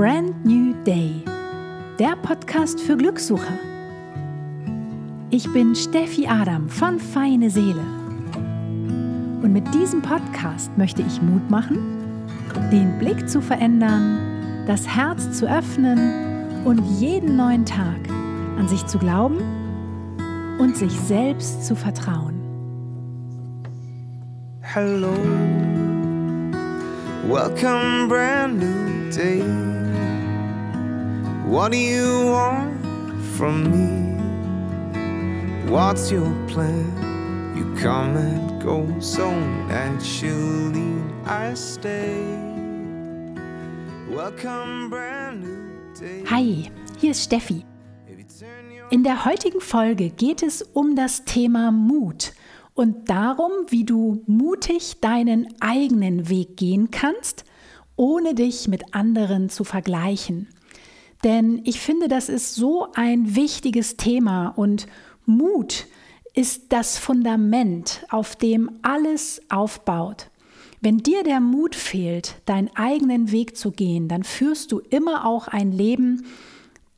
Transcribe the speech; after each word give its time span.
Brand 0.00 0.46
New 0.46 0.72
Day, 0.84 1.22
der 1.98 2.16
Podcast 2.22 2.80
für 2.80 2.96
Glückssucher. 2.96 3.58
Ich 5.28 5.52
bin 5.52 5.74
Steffi 5.74 6.26
Adam 6.26 6.70
von 6.70 6.98
Feine 6.98 7.50
Seele. 7.50 7.84
Und 9.42 9.52
mit 9.52 9.74
diesem 9.74 10.00
Podcast 10.00 10.70
möchte 10.78 11.02
ich 11.02 11.20
Mut 11.20 11.50
machen, 11.50 11.76
den 12.72 12.98
Blick 12.98 13.28
zu 13.28 13.42
verändern, 13.42 14.64
das 14.66 14.88
Herz 14.88 15.36
zu 15.38 15.46
öffnen 15.46 16.64
und 16.64 16.78
jeden 16.98 17.36
neuen 17.36 17.66
Tag 17.66 18.00
an 18.58 18.68
sich 18.68 18.86
zu 18.86 18.98
glauben 18.98 19.36
und 20.58 20.78
sich 20.78 20.92
selbst 20.92 21.66
zu 21.66 21.76
vertrauen. 21.76 22.40
Hello, 24.62 25.12
welcome, 27.28 28.08
brand 28.08 28.60
new 28.60 29.10
day. 29.14 29.79
What 31.50 31.72
do 31.72 31.78
you 31.78 32.26
want 32.26 32.80
from 33.36 33.72
me? 33.72 34.14
What's 35.68 36.12
your 36.12 36.32
plan? 36.46 36.86
You 37.56 37.74
come 37.74 38.16
and 38.16 38.62
go 38.62 38.86
so 39.00 39.28
naturally. 39.66 41.02
I 41.26 41.52
stay. 41.54 42.22
Welcome, 44.08 44.90
brand 44.90 45.42
new 45.42 45.92
day. 45.98 46.22
Hi, 46.30 46.70
hier 47.00 47.10
ist 47.10 47.24
Steffi. 47.24 47.64
In 48.90 49.02
der 49.02 49.24
heutigen 49.24 49.60
Folge 49.60 50.10
geht 50.10 50.44
es 50.44 50.62
um 50.62 50.94
das 50.94 51.24
Thema 51.24 51.72
Mut 51.72 52.32
und 52.74 53.10
darum, 53.10 53.50
wie 53.66 53.84
du 53.84 54.22
mutig 54.28 55.00
deinen 55.00 55.48
eigenen 55.58 56.28
Weg 56.28 56.56
gehen 56.56 56.92
kannst, 56.92 57.44
ohne 57.96 58.36
dich 58.36 58.68
mit 58.68 58.94
anderen 58.94 59.48
zu 59.48 59.64
vergleichen. 59.64 60.46
Denn 61.24 61.60
ich 61.64 61.80
finde, 61.80 62.08
das 62.08 62.28
ist 62.28 62.54
so 62.54 62.88
ein 62.94 63.34
wichtiges 63.36 63.96
Thema 63.96 64.48
und 64.48 64.86
Mut 65.26 65.86
ist 66.34 66.72
das 66.72 66.98
Fundament, 66.98 68.04
auf 68.08 68.36
dem 68.36 68.70
alles 68.82 69.42
aufbaut. 69.50 70.30
Wenn 70.80 70.98
dir 70.98 71.22
der 71.22 71.40
Mut 71.40 71.74
fehlt, 71.74 72.36
deinen 72.46 72.70
eigenen 72.74 73.32
Weg 73.32 73.56
zu 73.56 73.70
gehen, 73.70 74.08
dann 74.08 74.24
führst 74.24 74.72
du 74.72 74.78
immer 74.78 75.26
auch 75.26 75.46
ein 75.48 75.72
Leben, 75.72 76.24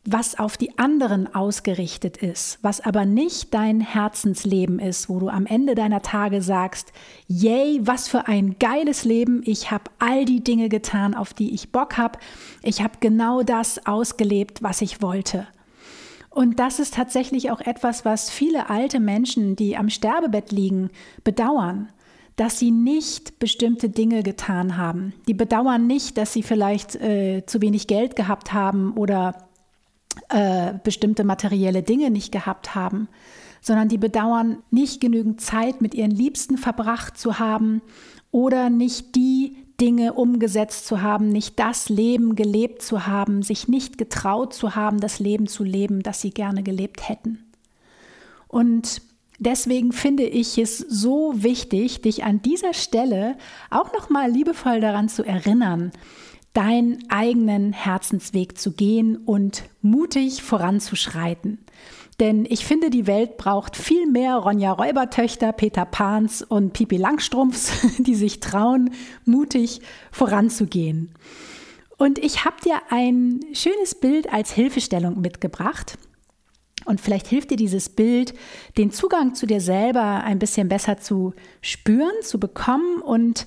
was 0.05 0.37
auf 0.37 0.57
die 0.57 0.79
anderen 0.79 1.33
ausgerichtet 1.33 2.17
ist, 2.17 2.59
was 2.63 2.81
aber 2.81 3.05
nicht 3.05 3.55
dein 3.55 3.81
Herzensleben 3.81 4.81
ist, 4.81 5.09
wo 5.09 5.21
du 5.21 5.29
am 5.29 5.47
Ende 5.47 5.77
deiner 5.77 6.03
Tage 6.03 6.43
sagst, 6.43 6.93
yay, 7.29 7.81
was 7.83 8.09
für 8.09 8.27
ein 8.27 8.57
geiles 8.59 9.05
Leben, 9.05 9.43
ich 9.45 9.71
habe 9.71 9.85
all 10.01 10.25
die 10.25 10.43
Dinge 10.43 10.69
getan, 10.69 11.15
auf 11.15 11.35
die 11.35 11.55
ich 11.55 11.71
Bock 11.71 11.99
habe, 11.99 12.19
ich 12.65 12.83
habe 12.83 12.95
genau 12.99 13.43
das 13.43 13.87
ausgelebt, 13.87 14.63
was 14.63 14.83
ich 14.83 15.03
wollte. 15.03 15.47
Und 16.31 16.59
das 16.59 16.81
ist 16.81 16.95
tatsächlich 16.95 17.51
auch 17.53 17.61
etwas, 17.61 18.05
was 18.05 18.29
viele 18.29 18.71
alte 18.71 18.99
Menschen, 18.99 19.55
die 19.55 19.77
am 19.77 19.89
Sterbebett 19.89 20.51
liegen, 20.51 20.91
bedauern 21.23 21.93
dass 22.37 22.59
sie 22.59 22.71
nicht 22.71 23.39
bestimmte 23.39 23.91
Dinge 23.91 24.23
getan 24.23 24.79
haben. 24.79 25.13
Die 25.29 25.35
bedauern 25.35 25.87
nicht, 25.87 26.17
dass 26.17 26.33
sie 26.33 26.43
vielleicht 26.43 26.97
äh, 26.97 27.45
zu 27.45 27.61
wenig 27.61 27.87
Geld 27.87 28.17
gehabt 28.17 28.55
haben 28.55 28.95
oder 28.97 29.52
äh, 30.29 30.75
bestimmte 30.83 31.25
materielle 31.25 31.83
Dinge 31.83 32.11
nicht 32.11 32.33
gehabt 32.33 32.75
haben, 32.75 33.09
sondern 33.61 33.89
die 33.89 33.99
bedauern 33.99 34.59
nicht 34.71 35.01
genügend 35.01 35.41
Zeit 35.41 35.81
mit 35.81 35.95
ihren 35.95 36.11
Liebsten 36.11 36.59
verbracht 36.59 37.17
zu 37.17 37.39
haben 37.39 37.81
oder 38.31 38.71
nicht 38.71 39.15
die 39.15 39.57
Dinge 39.81 40.13
umgesetzt 40.13 40.87
zu 40.87 41.03
haben, 41.03 41.29
nicht 41.29 41.59
das 41.59 41.89
Leben 41.89 42.37
gelebt 42.37 42.83
zu 42.83 43.07
haben, 43.07 43.43
sich 43.43 43.69
nicht 43.69 43.99
getraut 43.99 44.55
zu 44.55 44.75
haben, 44.75 45.01
das 45.01 45.19
Leben 45.19 45.47
zu 45.47 45.65
leben, 45.65 46.03
das 46.03 46.21
sie 46.21 46.31
gerne 46.31 46.63
gelebt 46.63 47.09
hätten. 47.09 47.45
Und 48.49 49.03
deswegen 49.39 49.93
finde 49.93 50.25
ich 50.25 50.59
es 50.59 50.79
so 50.79 51.33
wichtig, 51.35 52.03
dich 52.03 52.23
an 52.25 52.43
dieser 52.43 52.75
Stelle 52.75 53.37
auch 53.71 53.93
noch 53.93 54.09
mal 54.09 54.31
liebevoll 54.31 54.81
daran 54.81 55.09
zu 55.09 55.25
erinnern, 55.25 55.91
deinen 56.53 56.99
eigenen 57.09 57.73
Herzensweg 57.73 58.59
zu 58.59 58.73
gehen 58.73 59.17
und 59.17 59.65
mutig 59.81 60.43
voranzuschreiten. 60.43 61.59
Denn 62.21 62.47
ich 62.49 62.65
finde, 62.65 62.91
die 62.91 63.07
Welt 63.07 63.37
braucht 63.37 63.77
viel 63.77 64.07
mehr 64.07 64.37
Ronja 64.37 64.73
Räubertöchter, 64.73 65.53
Peter 65.53 65.85
Pans 65.85 66.43
und 66.43 66.73
Pipi 66.73 66.97
Langstrumpfs, 66.97 67.73
die 67.99 68.15
sich 68.15 68.41
trauen, 68.41 68.91
mutig 69.25 69.81
voranzugehen. 70.11 71.11
Und 71.97 72.19
ich 72.19 72.45
habe 72.45 72.57
dir 72.63 72.81
ein 72.91 73.41
schönes 73.53 73.95
Bild 73.95 74.33
als 74.33 74.53
Hilfestellung 74.53 75.21
mitgebracht. 75.21 75.99
Und 76.85 77.01
vielleicht 77.01 77.29
hilft 77.29 77.51
dir 77.51 77.57
dieses 77.57 77.89
Bild, 77.89 78.35
den 78.77 78.91
Zugang 78.91 79.35
zu 79.35 79.47
dir 79.47 79.61
selber 79.61 80.25
ein 80.25 80.39
bisschen 80.39 80.69
besser 80.69 80.99
zu 80.99 81.33
spüren, 81.61 82.13
zu 82.23 82.41
bekommen 82.41 83.01
und 83.01 83.47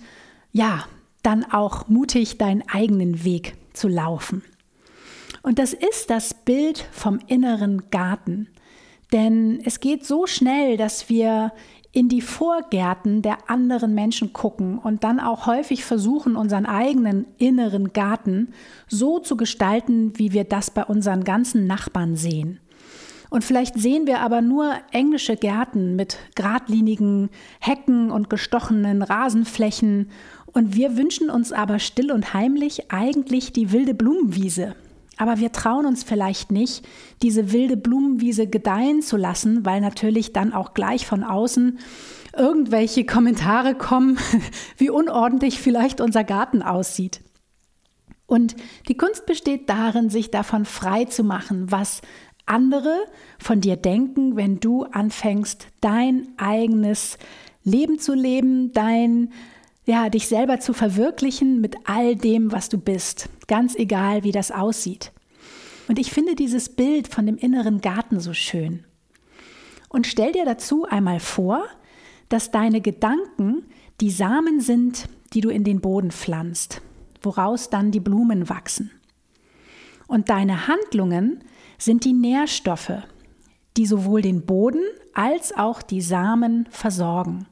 ja, 0.53 0.85
dann 1.25 1.43
auch 1.43 1.87
mutig 1.87 2.37
deinen 2.37 2.63
eigenen 2.67 3.23
Weg 3.23 3.55
zu 3.73 3.87
laufen. 3.87 4.43
Und 5.41 5.59
das 5.59 5.73
ist 5.73 6.09
das 6.09 6.33
Bild 6.33 6.87
vom 6.91 7.19
inneren 7.27 7.89
Garten. 7.91 8.47
Denn 9.11 9.61
es 9.63 9.79
geht 9.79 10.05
so 10.05 10.25
schnell, 10.25 10.77
dass 10.77 11.09
wir 11.09 11.51
in 11.91 12.09
die 12.09 12.21
Vorgärten 12.21 13.21
der 13.21 13.49
anderen 13.49 13.95
Menschen 13.95 14.33
gucken 14.33 14.79
und 14.79 15.03
dann 15.03 15.19
auch 15.19 15.45
häufig 15.45 15.85
versuchen, 15.85 16.35
unseren 16.35 16.65
eigenen 16.65 17.25
inneren 17.37 17.93
Garten 17.93 18.49
so 18.87 19.19
zu 19.19 19.37
gestalten, 19.37 20.11
wie 20.17 20.33
wir 20.33 20.43
das 20.43 20.71
bei 20.71 20.83
unseren 20.83 21.23
ganzen 21.23 21.67
Nachbarn 21.67 22.17
sehen. 22.17 22.59
Und 23.29 23.43
vielleicht 23.43 23.79
sehen 23.79 24.07
wir 24.07 24.21
aber 24.21 24.41
nur 24.41 24.73
englische 24.91 25.35
Gärten 25.35 25.95
mit 25.95 26.17
geradlinigen 26.35 27.29
Hecken 27.59 28.11
und 28.11 28.29
gestochenen 28.29 29.01
Rasenflächen 29.01 30.09
und 30.55 30.73
wir 30.73 30.95
wünschen 30.95 31.29
uns 31.29 31.51
aber 31.51 31.79
still 31.79 32.11
und 32.13 32.33
heimlich 32.33 32.89
eigentlich 32.89 33.51
die 33.51 33.73
wilde 33.73 33.93
Blumenwiese. 33.93 34.73
Aber 35.17 35.37
wir 35.37 35.51
trauen 35.51 35.85
uns 35.85 36.03
vielleicht 36.03 36.49
nicht, 36.49 36.87
diese 37.21 37.51
wilde 37.51 37.75
Blumenwiese 37.75 38.47
gedeihen 38.47 39.01
zu 39.01 39.17
lassen, 39.17 39.65
weil 39.65 39.81
natürlich 39.81 40.31
dann 40.31 40.53
auch 40.53 40.73
gleich 40.73 41.05
von 41.05 41.25
außen 41.25 41.77
irgendwelche 42.37 43.05
Kommentare 43.05 43.75
kommen, 43.75 44.17
wie 44.77 44.89
unordentlich 44.89 45.59
vielleicht 45.59 45.99
unser 45.99 46.23
Garten 46.23 46.61
aussieht. 46.61 47.19
Und 48.25 48.55
die 48.87 48.95
Kunst 48.95 49.25
besteht 49.25 49.69
darin, 49.69 50.09
sich 50.09 50.31
davon 50.31 50.63
frei 50.63 51.03
zu 51.03 51.25
machen, 51.25 51.69
was 51.69 52.01
andere 52.45 52.95
von 53.39 53.59
dir 53.59 53.75
denken, 53.75 54.37
wenn 54.37 54.61
du 54.61 54.83
anfängst, 54.83 55.67
dein 55.81 56.29
eigenes 56.37 57.17
Leben 57.63 57.99
zu 57.99 58.13
leben, 58.13 58.71
dein 58.71 59.33
ja, 59.85 60.09
dich 60.09 60.27
selber 60.27 60.59
zu 60.59 60.73
verwirklichen 60.73 61.61
mit 61.61 61.75
all 61.85 62.15
dem, 62.15 62.51
was 62.51 62.69
du 62.69 62.77
bist, 62.77 63.29
ganz 63.47 63.75
egal, 63.75 64.23
wie 64.23 64.31
das 64.31 64.51
aussieht. 64.51 65.11
Und 65.87 65.99
ich 65.99 66.11
finde 66.11 66.35
dieses 66.35 66.69
Bild 66.69 67.07
von 67.07 67.25
dem 67.25 67.37
inneren 67.37 67.81
Garten 67.81 68.19
so 68.19 68.33
schön. 68.33 68.83
Und 69.89 70.07
stell 70.07 70.31
dir 70.31 70.45
dazu 70.45 70.85
einmal 70.85 71.19
vor, 71.19 71.63
dass 72.29 72.51
deine 72.51 72.81
Gedanken 72.81 73.63
die 74.01 74.09
Samen 74.09 74.59
sind, 74.59 75.07
die 75.33 75.41
du 75.41 75.49
in 75.49 75.63
den 75.63 75.79
Boden 75.79 76.11
pflanzt, 76.11 76.81
woraus 77.21 77.69
dann 77.69 77.91
die 77.91 77.99
Blumen 77.99 78.49
wachsen. 78.49 78.91
Und 80.07 80.29
deine 80.29 80.67
Handlungen 80.67 81.43
sind 81.77 82.03
die 82.03 82.13
Nährstoffe, 82.13 83.03
die 83.77 83.85
sowohl 83.85 84.21
den 84.21 84.45
Boden 84.45 84.83
als 85.13 85.55
auch 85.55 85.81
die 85.81 86.01
Samen 86.01 86.67
versorgen. 86.71 87.47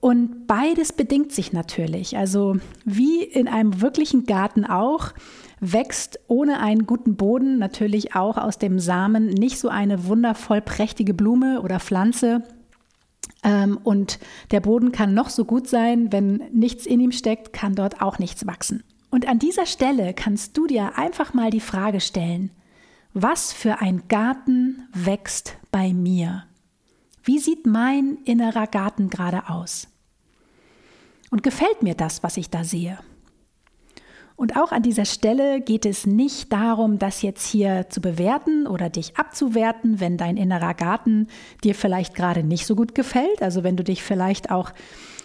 Und 0.00 0.46
beides 0.46 0.92
bedingt 0.92 1.30
sich 1.30 1.52
natürlich. 1.52 2.16
Also 2.16 2.56
wie 2.84 3.22
in 3.22 3.48
einem 3.48 3.82
wirklichen 3.82 4.24
Garten 4.24 4.64
auch, 4.64 5.12
wächst 5.60 6.18
ohne 6.26 6.60
einen 6.60 6.86
guten 6.86 7.16
Boden 7.16 7.58
natürlich 7.58 8.14
auch 8.14 8.38
aus 8.38 8.56
dem 8.56 8.78
Samen 8.78 9.26
nicht 9.26 9.58
so 9.58 9.68
eine 9.68 10.06
wundervoll 10.06 10.62
prächtige 10.62 11.12
Blume 11.12 11.60
oder 11.60 11.80
Pflanze. 11.80 12.42
Ähm, 13.42 13.78
und 13.84 14.18
der 14.50 14.60
Boden 14.60 14.90
kann 14.90 15.12
noch 15.12 15.28
so 15.28 15.44
gut 15.44 15.68
sein, 15.68 16.10
wenn 16.12 16.42
nichts 16.52 16.86
in 16.86 17.00
ihm 17.00 17.12
steckt, 17.12 17.52
kann 17.52 17.74
dort 17.74 18.00
auch 18.00 18.18
nichts 18.18 18.46
wachsen. 18.46 18.82
Und 19.10 19.28
an 19.28 19.38
dieser 19.38 19.66
Stelle 19.66 20.14
kannst 20.14 20.56
du 20.56 20.66
dir 20.66 20.96
einfach 20.96 21.34
mal 21.34 21.50
die 21.50 21.60
Frage 21.60 22.00
stellen, 22.00 22.50
was 23.12 23.52
für 23.52 23.80
ein 23.80 24.04
Garten 24.08 24.88
wächst 24.94 25.56
bei 25.70 25.92
mir? 25.92 26.44
Wie 27.22 27.38
sieht 27.38 27.66
mein 27.66 28.18
innerer 28.24 28.66
Garten 28.66 29.10
gerade 29.10 29.50
aus? 29.50 29.89
Und 31.30 31.42
gefällt 31.42 31.82
mir 31.82 31.94
das, 31.94 32.22
was 32.22 32.36
ich 32.36 32.50
da 32.50 32.64
sehe? 32.64 32.98
Und 34.36 34.56
auch 34.56 34.72
an 34.72 34.82
dieser 34.82 35.04
Stelle 35.04 35.60
geht 35.60 35.84
es 35.84 36.06
nicht 36.06 36.50
darum, 36.52 36.98
das 36.98 37.20
jetzt 37.20 37.46
hier 37.46 37.86
zu 37.90 38.00
bewerten 38.00 38.66
oder 38.66 38.88
dich 38.88 39.16
abzuwerten, 39.16 40.00
wenn 40.00 40.16
dein 40.16 40.38
innerer 40.38 40.72
Garten 40.72 41.26
dir 41.62 41.74
vielleicht 41.74 42.14
gerade 42.14 42.42
nicht 42.42 42.66
so 42.66 42.74
gut 42.74 42.94
gefällt. 42.94 43.42
Also 43.42 43.64
wenn 43.64 43.76
du 43.76 43.84
dich 43.84 44.02
vielleicht 44.02 44.50
auch 44.50 44.72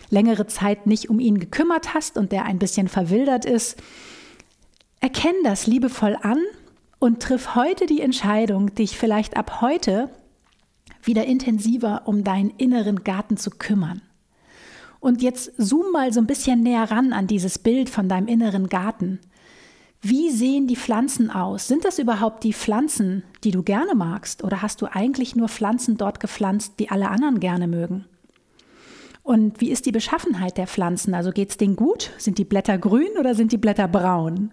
längere 0.10 0.48
Zeit 0.48 0.86
nicht 0.86 1.10
um 1.10 1.20
ihn 1.20 1.40
gekümmert 1.40 1.94
hast 1.94 2.18
und 2.18 2.32
der 2.32 2.46
ein 2.46 2.60
bisschen 2.60 2.88
verwildert 2.88 3.46
ist. 3.46 3.82
Erkenn 5.00 5.36
das 5.44 5.68
liebevoll 5.68 6.18
an 6.22 6.40
und 7.00 7.22
triff 7.22 7.56
heute 7.56 7.86
die 7.86 8.02
Entscheidung, 8.02 8.74
dich 8.76 8.98
vielleicht 8.98 9.38
ab 9.38 9.62
heute 9.62 10.10
wieder 11.04 11.26
intensiver 11.26 12.04
um 12.06 12.24
deinen 12.24 12.50
inneren 12.50 13.04
Garten 13.04 13.38
zu 13.38 13.52
kümmern. 13.52 14.02
Und 15.00 15.22
jetzt 15.22 15.52
zoom 15.58 15.92
mal 15.92 16.12
so 16.14 16.20
ein 16.20 16.28
bisschen 16.28 16.62
näher 16.62 16.90
ran 16.90 17.14
an 17.14 17.28
dieses 17.28 17.60
Bild 17.60 17.90
von 17.90 18.10
deinem 18.10 18.28
inneren 18.28 18.68
Garten. 18.68 19.20
Wie 20.02 20.30
sehen 20.30 20.68
die 20.68 20.76
Pflanzen 20.76 21.32
aus? 21.32 21.68
Sind 21.68 21.84
das 21.84 21.98
überhaupt 21.98 22.44
die 22.44 22.54
Pflanzen, 22.54 23.24
die 23.44 23.52
du 23.52 23.64
gerne 23.64 23.96
magst? 23.96 24.44
Oder 24.44 24.62
hast 24.62 24.82
du 24.82 24.86
eigentlich 24.86 25.36
nur 25.36 25.50
Pflanzen 25.50 25.98
dort 25.98 26.20
gepflanzt, 26.20 26.74
die 26.80 26.92
alle 26.92 27.10
anderen 27.10 27.40
gerne 27.40 27.68
mögen? 27.68 28.06
Und 29.24 29.60
wie 29.60 29.72
ist 29.72 29.88
die 29.88 29.92
Beschaffenheit 29.92 30.60
der 30.60 30.68
Pflanzen? 30.68 31.16
Also 31.16 31.32
geht 31.32 31.50
es 31.50 31.58
denen 31.58 31.76
gut? 31.76 32.12
Sind 32.20 32.38
die 32.38 32.46
Blätter 32.46 32.78
grün 32.78 33.18
oder 33.20 33.34
sind 33.34 33.52
die 33.52 33.58
Blätter 33.58 33.88
braun? 33.88 34.52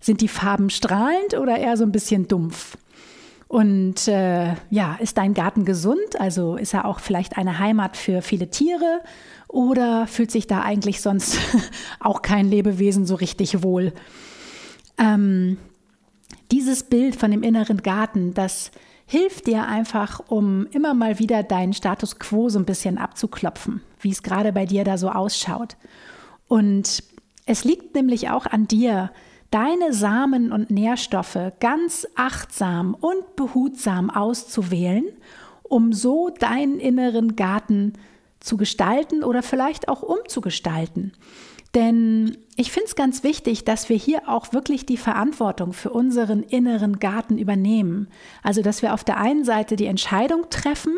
Sind 0.00 0.22
die 0.22 0.28
Farben 0.28 0.70
strahlend 0.70 1.34
oder 1.34 1.58
eher 1.58 1.76
so 1.76 1.84
ein 1.84 1.92
bisschen 1.92 2.26
dumpf? 2.26 2.78
Und 3.48 4.08
äh, 4.08 4.54
ja, 4.70 4.96
ist 4.98 5.18
dein 5.18 5.34
Garten 5.34 5.66
gesund? 5.66 6.18
Also 6.18 6.56
ist 6.56 6.72
er 6.72 6.86
auch 6.86 7.00
vielleicht 7.00 7.36
eine 7.36 7.58
Heimat 7.58 7.98
für 7.98 8.22
viele 8.22 8.48
Tiere? 8.48 9.02
Oder 9.56 10.06
fühlt 10.06 10.30
sich 10.30 10.46
da 10.46 10.60
eigentlich 10.60 11.00
sonst 11.00 11.38
auch 12.00 12.20
kein 12.20 12.46
Lebewesen 12.50 13.06
so 13.06 13.14
richtig 13.14 13.62
wohl? 13.62 13.94
Ähm, 14.98 15.56
dieses 16.52 16.82
Bild 16.82 17.16
von 17.16 17.30
dem 17.30 17.42
inneren 17.42 17.78
Garten, 17.78 18.34
das 18.34 18.70
hilft 19.06 19.46
dir 19.46 19.66
einfach, 19.66 20.20
um 20.28 20.66
immer 20.72 20.92
mal 20.92 21.18
wieder 21.18 21.42
deinen 21.42 21.72
Status 21.72 22.18
quo 22.18 22.50
so 22.50 22.58
ein 22.58 22.66
bisschen 22.66 22.98
abzuklopfen, 22.98 23.80
wie 23.98 24.10
es 24.10 24.22
gerade 24.22 24.52
bei 24.52 24.66
dir 24.66 24.84
da 24.84 24.98
so 24.98 25.08
ausschaut. 25.08 25.78
Und 26.48 27.02
es 27.46 27.64
liegt 27.64 27.94
nämlich 27.94 28.28
auch 28.28 28.44
an 28.44 28.68
dir, 28.68 29.10
deine 29.50 29.94
Samen 29.94 30.52
und 30.52 30.68
Nährstoffe 30.68 31.38
ganz 31.60 32.06
achtsam 32.14 32.92
und 32.92 33.36
behutsam 33.36 34.10
auszuwählen, 34.10 35.06
um 35.62 35.94
so 35.94 36.28
deinen 36.28 36.78
inneren 36.78 37.36
Garten 37.36 37.94
zu 37.94 38.15
gestalten 38.56 39.24
oder 39.24 39.42
vielleicht 39.42 39.88
auch 39.88 40.02
umzugestalten. 40.02 41.12
Denn 41.74 42.38
ich 42.56 42.72
finde 42.72 42.86
es 42.86 42.96
ganz 42.96 43.22
wichtig, 43.22 43.64
dass 43.64 43.90
wir 43.90 43.96
hier 43.96 44.28
auch 44.28 44.54
wirklich 44.54 44.86
die 44.86 44.96
Verantwortung 44.96 45.74
für 45.74 45.90
unseren 45.90 46.42
inneren 46.42 46.98
Garten 46.98 47.36
übernehmen. 47.36 48.08
Also, 48.42 48.62
dass 48.62 48.80
wir 48.80 48.94
auf 48.94 49.04
der 49.04 49.18
einen 49.18 49.44
Seite 49.44 49.76
die 49.76 49.84
Entscheidung 49.84 50.48
treffen, 50.48 50.94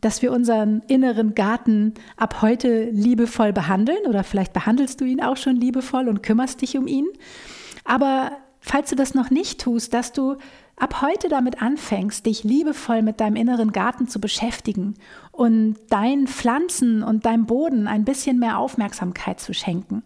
dass 0.00 0.22
wir 0.22 0.32
unseren 0.32 0.82
inneren 0.86 1.34
Garten 1.34 1.94
ab 2.16 2.42
heute 2.42 2.90
liebevoll 2.90 3.52
behandeln 3.52 4.06
oder 4.06 4.22
vielleicht 4.22 4.52
behandelst 4.52 5.00
du 5.00 5.04
ihn 5.04 5.22
auch 5.22 5.36
schon 5.36 5.56
liebevoll 5.56 6.08
und 6.08 6.22
kümmerst 6.22 6.62
dich 6.62 6.76
um 6.76 6.86
ihn. 6.86 7.06
Aber 7.84 8.32
falls 8.60 8.90
du 8.90 8.96
das 8.96 9.14
noch 9.14 9.30
nicht 9.30 9.60
tust, 9.60 9.92
dass 9.92 10.12
du 10.12 10.36
ab 10.76 11.02
heute 11.02 11.28
damit 11.28 11.62
anfängst, 11.62 12.26
dich 12.26 12.44
liebevoll 12.44 13.02
mit 13.02 13.20
deinem 13.20 13.36
inneren 13.36 13.72
Garten 13.72 14.08
zu 14.08 14.20
beschäftigen 14.20 14.94
und 15.30 15.76
deinen 15.90 16.26
Pflanzen 16.26 17.02
und 17.02 17.24
deinem 17.26 17.46
Boden 17.46 17.86
ein 17.86 18.04
bisschen 18.04 18.38
mehr 18.38 18.58
Aufmerksamkeit 18.58 19.40
zu 19.40 19.54
schenken. 19.54 20.02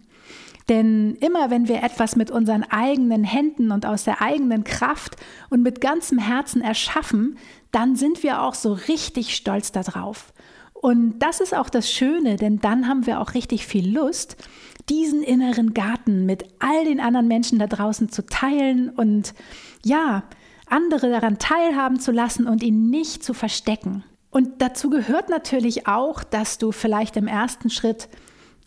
Denn 0.68 1.14
immer 1.20 1.50
wenn 1.50 1.68
wir 1.68 1.82
etwas 1.82 2.16
mit 2.16 2.30
unseren 2.30 2.64
eigenen 2.64 3.22
Händen 3.22 3.70
und 3.70 3.86
aus 3.86 4.04
der 4.04 4.20
eigenen 4.20 4.64
Kraft 4.64 5.16
und 5.48 5.62
mit 5.62 5.80
ganzem 5.80 6.18
Herzen 6.18 6.60
erschaffen, 6.60 7.38
dann 7.70 7.94
sind 7.94 8.22
wir 8.22 8.42
auch 8.42 8.54
so 8.54 8.72
richtig 8.72 9.36
stolz 9.36 9.70
darauf. 9.70 10.32
Und 10.74 11.20
das 11.20 11.40
ist 11.40 11.54
auch 11.54 11.70
das 11.70 11.90
Schöne, 11.90 12.36
denn 12.36 12.60
dann 12.60 12.88
haben 12.88 13.06
wir 13.06 13.20
auch 13.20 13.34
richtig 13.34 13.66
viel 13.66 13.94
Lust, 13.94 14.36
diesen 14.88 15.22
inneren 15.22 15.72
Garten 15.72 16.26
mit 16.26 16.44
all 16.58 16.84
den 16.84 17.00
anderen 17.00 17.28
Menschen 17.28 17.58
da 17.58 17.66
draußen 17.66 18.08
zu 18.08 18.26
teilen 18.26 18.90
und 18.90 19.34
ja, 19.84 20.24
andere 20.66 21.10
daran 21.10 21.38
teilhaben 21.38 22.00
zu 22.00 22.12
lassen 22.12 22.46
und 22.46 22.62
ihn 22.62 22.90
nicht 22.90 23.24
zu 23.24 23.34
verstecken. 23.34 24.04
Und 24.30 24.60
dazu 24.60 24.90
gehört 24.90 25.28
natürlich 25.28 25.86
auch, 25.86 26.22
dass 26.22 26.58
du 26.58 26.72
vielleicht 26.72 27.16
im 27.16 27.26
ersten 27.26 27.70
Schritt 27.70 28.08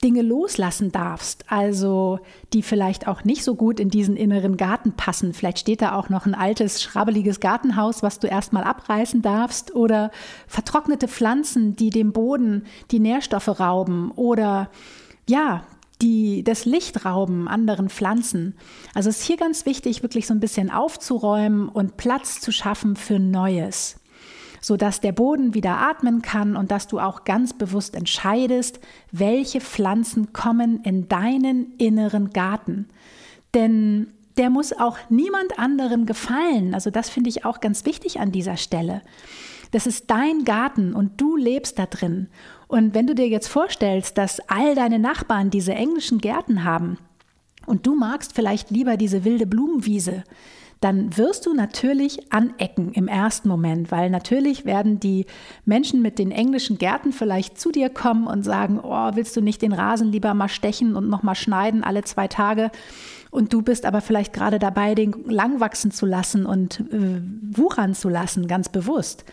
Dinge 0.04 0.22
loslassen 0.22 0.92
darfst, 0.92 1.44
also 1.52 2.20
die 2.54 2.64
vielleicht 2.64 3.08
auch 3.08 3.24
nicht 3.24 3.44
so 3.44 3.56
gut 3.56 3.80
in 3.80 3.90
diesen 3.90 4.16
inneren 4.16 4.56
Garten 4.56 4.94
passen. 4.94 5.34
Vielleicht 5.34 5.60
steht 5.60 5.82
da 5.82 5.94
auch 5.94 6.10
noch 6.10 6.26
ein 6.26 6.36
altes, 6.36 6.82
schrabbeliges 6.82 7.40
Gartenhaus, 7.40 8.02
was 8.02 8.20
du 8.20 8.28
erstmal 8.28 8.64
abreißen 8.64 9.22
darfst, 9.22 9.76
oder 9.76 10.12
vertrocknete 10.48 11.08
Pflanzen, 11.08 11.76
die 11.76 11.90
dem 11.90 12.14
Boden 12.14 12.64
die 12.92 13.00
Nährstoffe 13.00 13.60
rauben, 13.60 14.12
oder 14.12 14.70
ja, 15.28 15.64
die 16.02 16.44
das 16.44 16.66
Licht 16.66 17.06
rauben 17.06 17.48
anderen 17.48 17.90
Pflanzen. 17.90 18.56
Also 18.94 19.10
es 19.10 19.20
ist 19.20 19.26
hier 19.26 19.38
ganz 19.38 19.66
wichtig, 19.66 20.02
wirklich 20.02 20.28
so 20.28 20.34
ein 20.34 20.40
bisschen 20.40 20.72
aufzuräumen 20.72 21.68
und 21.68 21.98
Platz 21.98 22.40
zu 22.40 22.52
schaffen 22.52 22.96
für 22.96 23.20
Neues 23.20 24.00
sodass 24.62 25.00
der 25.02 25.12
Boden 25.12 25.54
wieder 25.54 25.78
atmen 25.78 26.22
kann 26.22 26.56
und 26.56 26.72
dass 26.72 26.88
du 26.88 27.00
auch 27.00 27.24
ganz 27.24 27.54
bewusst 27.54 27.96
entscheidest, 27.96 28.80
welche 29.12 29.62
Pflanzen 29.62 30.34
kommen 30.34 30.82
in 30.84 31.08
deinen 31.08 31.74
inneren 31.78 32.32
Garten. 32.32 32.88
Denn 33.54 34.08
der 34.38 34.50
muss 34.50 34.74
auch 34.74 34.98
niemand 35.10 35.60
anderen 35.60 36.06
gefallen. 36.06 36.74
Also 36.74 36.92
das 36.92 37.10
finde 37.10 37.30
ich 37.30 37.46
auch 37.46 37.60
ganz 37.60 37.86
wichtig 37.86 38.20
an 38.20 38.32
dieser 38.32 38.58
Stelle. 38.58 39.02
Das 39.72 39.88
ist 39.88 40.10
dein 40.10 40.46
Garten 40.46 40.94
und 40.94 41.22
du 41.22 41.36
lebst 41.36 41.78
da 41.78 41.86
drin. 41.86 42.28
Und 42.68 42.94
wenn 42.94 43.08
du 43.08 43.16
dir 43.16 43.28
jetzt 43.28 43.48
vorstellst, 43.48 44.18
dass 44.18 44.40
all 44.50 44.76
deine 44.76 45.00
Nachbarn 45.00 45.50
diese 45.50 45.74
englischen 45.74 46.20
Gärten 46.20 46.64
haben 46.64 46.98
und 47.66 47.86
du 47.86 47.96
magst 47.96 48.34
vielleicht 48.34 48.72
lieber 48.72 48.98
diese 48.98 49.24
wilde 49.24 49.46
Blumenwiese, 49.46 50.24
dann 50.82 51.18
wirst 51.18 51.46
du 51.46 51.54
natürlich 51.54 52.32
anecken 52.32 52.94
im 52.94 53.10
ersten 53.10 53.50
Moment, 53.50 53.92
weil 53.92 54.10
natürlich 54.10 54.64
werden 54.64 55.00
die 55.00 55.26
Menschen 55.66 56.02
mit 56.02 56.20
den 56.20 56.32
englischen 56.32 56.78
Gärten 56.78 57.12
vielleicht 57.12 57.60
zu 57.60 57.72
dir 57.72 57.90
kommen 57.90 58.28
und 58.28 58.44
sagen, 58.44 58.80
oh, 58.82 59.12
willst 59.14 59.36
du 59.36 59.42
nicht 59.42 59.62
den 59.62 59.74
Rasen 59.74 60.12
lieber 60.12 60.34
mal 60.34 60.48
stechen 60.48 60.96
und 60.96 61.10
noch 61.10 61.22
mal 61.22 61.36
schneiden 61.36 61.84
alle 61.84 62.04
zwei 62.04 62.30
Tage? 62.30 62.72
Und 63.30 63.52
du 63.52 63.62
bist 63.62 63.86
aber 63.86 64.00
vielleicht 64.00 64.32
gerade 64.32 64.58
dabei, 64.58 64.96
den 64.96 65.26
lang 65.26 65.60
wachsen 65.60 65.92
zu 65.92 66.06
lassen 66.06 66.46
und 66.46 66.80
äh, 66.80 67.22
wuchern 67.42 67.94
zu 67.94 68.08
lassen, 68.08 68.48
ganz 68.48 68.70
bewusst. 68.70 69.26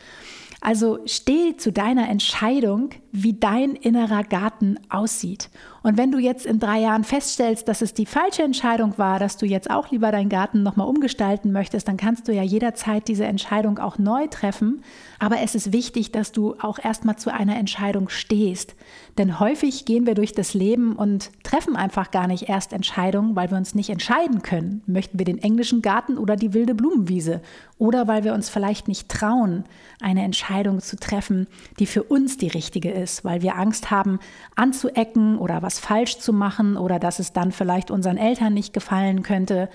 Also 0.66 0.98
steh 1.06 1.56
zu 1.56 1.70
deiner 1.70 2.08
Entscheidung, 2.08 2.90
wie 3.12 3.34
dein 3.34 3.76
innerer 3.76 4.24
Garten 4.24 4.80
aussieht. 4.88 5.48
Und 5.86 5.96
wenn 5.96 6.10
du 6.10 6.18
jetzt 6.18 6.46
in 6.46 6.58
drei 6.58 6.80
Jahren 6.80 7.04
feststellst, 7.04 7.68
dass 7.68 7.80
es 7.80 7.94
die 7.94 8.06
falsche 8.06 8.42
Entscheidung 8.42 8.98
war, 8.98 9.20
dass 9.20 9.36
du 9.36 9.46
jetzt 9.46 9.70
auch 9.70 9.92
lieber 9.92 10.10
deinen 10.10 10.28
Garten 10.28 10.64
nochmal 10.64 10.88
umgestalten 10.88 11.52
möchtest, 11.52 11.86
dann 11.86 11.96
kannst 11.96 12.26
du 12.26 12.32
ja 12.32 12.42
jederzeit 12.42 13.06
diese 13.06 13.24
Entscheidung 13.24 13.78
auch 13.78 13.96
neu 13.96 14.26
treffen. 14.26 14.82
Aber 15.20 15.42
es 15.42 15.54
ist 15.54 15.72
wichtig, 15.72 16.10
dass 16.10 16.32
du 16.32 16.56
auch 16.60 16.80
erstmal 16.82 17.14
zu 17.14 17.32
einer 17.32 17.56
Entscheidung 17.56 18.08
stehst. 18.08 18.74
Denn 19.16 19.38
häufig 19.38 19.84
gehen 19.84 20.06
wir 20.06 20.14
durch 20.14 20.32
das 20.32 20.54
Leben 20.54 20.96
und 20.96 21.30
treffen 21.44 21.76
einfach 21.76 22.10
gar 22.10 22.26
nicht 22.26 22.48
erst 22.48 22.72
Entscheidungen, 22.72 23.36
weil 23.36 23.52
wir 23.52 23.56
uns 23.56 23.76
nicht 23.76 23.88
entscheiden 23.88 24.42
können. 24.42 24.82
Möchten 24.86 25.20
wir 25.20 25.24
den 25.24 25.38
englischen 25.38 25.82
Garten 25.82 26.18
oder 26.18 26.34
die 26.34 26.52
wilde 26.52 26.74
Blumenwiese? 26.74 27.40
Oder 27.78 28.08
weil 28.08 28.24
wir 28.24 28.34
uns 28.34 28.48
vielleicht 28.48 28.88
nicht 28.88 29.08
trauen, 29.08 29.64
eine 30.00 30.24
Entscheidung 30.24 30.80
zu 30.80 30.96
treffen, 30.96 31.46
die 31.78 31.86
für 31.86 32.02
uns 32.02 32.38
die 32.38 32.48
richtige 32.48 32.90
ist, 32.90 33.24
weil 33.24 33.42
wir 33.42 33.56
Angst 33.56 33.90
haben, 33.90 34.18
anzuecken 34.54 35.38
oder 35.38 35.62
was 35.62 35.75
falsch 35.78 36.18
zu 36.18 36.32
machen 36.32 36.76
oder 36.76 36.98
dass 36.98 37.18
es 37.18 37.32
dann 37.32 37.52
vielleicht 37.52 37.90
unseren 37.90 38.16
Eltern 38.16 38.54
nicht 38.54 38.72
gefallen 38.72 39.22
könnte. 39.22 39.68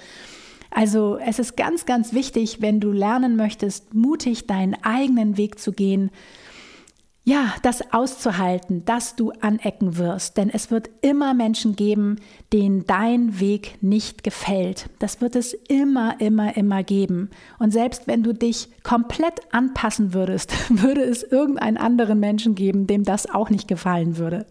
Also 0.70 1.17
es 1.17 1.38
ist 1.38 1.58
ganz, 1.58 1.86
ganz 1.86 2.13
wichtig, 2.13 2.62
wenn 2.62 2.79
du 2.79 2.91
lernen 2.91 3.36
möchtest, 3.36 3.93
mutig 3.93 4.48
deinen 4.48 4.75
eigenen 4.84 5.38
Weg 5.38 5.60
zu 5.60 5.74
gehen, 5.74 6.12
ja, 7.24 7.53
das 7.62 7.93
auszuhalten, 7.93 8.84
dass 8.86 9.15
du 9.15 9.31
anecken 9.41 9.98
wirst. 9.98 10.38
Denn 10.38 10.50
es 10.50 10.72
wird 10.72 10.89
immer 11.01 11.36
Menschen 11.36 11.75
geben, 11.75 12.15
denen 12.51 12.88
dein 12.88 13.39
Weg 13.39 13.77
nicht 13.81 14.24
gefällt. 14.24 14.89
Das 14.98 15.22
wird 15.22 15.36
es 15.36 15.53
immer, 15.53 16.20
immer, 16.20 16.58
immer 16.58 16.81
geben. 16.81 17.29
Und 17.60 17.72
selbst 17.72 18.08
wenn 18.08 18.24
du 18.24 18.34
dich 18.34 18.70
komplett 18.81 19.53
anpassen 19.53 20.15
würdest, 20.15 20.51
würde 20.70 21.01
es 21.01 21.22
irgendeinen 21.22 21.77
anderen 21.77 22.20
Menschen 22.20 22.55
geben, 22.55 22.88
dem 22.88 23.03
das 23.03 23.29
auch 23.29 23.51
nicht 23.51 23.67
gefallen 23.67 24.17
würde. 24.17 24.48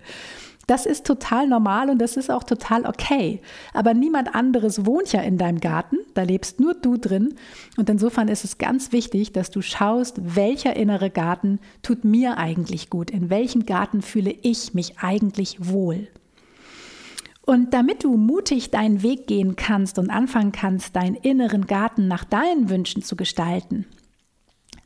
Das 0.70 0.86
ist 0.86 1.04
total 1.04 1.48
normal 1.48 1.90
und 1.90 1.98
das 1.98 2.16
ist 2.16 2.30
auch 2.30 2.44
total 2.44 2.86
okay. 2.86 3.40
Aber 3.74 3.92
niemand 3.92 4.36
anderes 4.36 4.86
wohnt 4.86 5.10
ja 5.10 5.20
in 5.20 5.36
deinem 5.36 5.58
Garten, 5.58 5.96
da 6.14 6.22
lebst 6.22 6.60
nur 6.60 6.74
du 6.74 6.96
drin. 6.96 7.34
Und 7.76 7.90
insofern 7.90 8.28
ist 8.28 8.44
es 8.44 8.56
ganz 8.56 8.92
wichtig, 8.92 9.32
dass 9.32 9.50
du 9.50 9.62
schaust, 9.62 10.20
welcher 10.36 10.76
innere 10.76 11.10
Garten 11.10 11.58
tut 11.82 12.04
mir 12.04 12.38
eigentlich 12.38 12.88
gut, 12.88 13.10
in 13.10 13.30
welchem 13.30 13.66
Garten 13.66 14.00
fühle 14.00 14.32
ich 14.42 14.72
mich 14.72 15.00
eigentlich 15.00 15.56
wohl. 15.58 16.06
Und 17.44 17.74
damit 17.74 18.04
du 18.04 18.16
mutig 18.16 18.70
deinen 18.70 19.02
Weg 19.02 19.26
gehen 19.26 19.56
kannst 19.56 19.98
und 19.98 20.08
anfangen 20.08 20.52
kannst, 20.52 20.94
deinen 20.94 21.16
inneren 21.16 21.66
Garten 21.66 22.06
nach 22.06 22.22
deinen 22.22 22.70
Wünschen 22.70 23.02
zu 23.02 23.16
gestalten, 23.16 23.86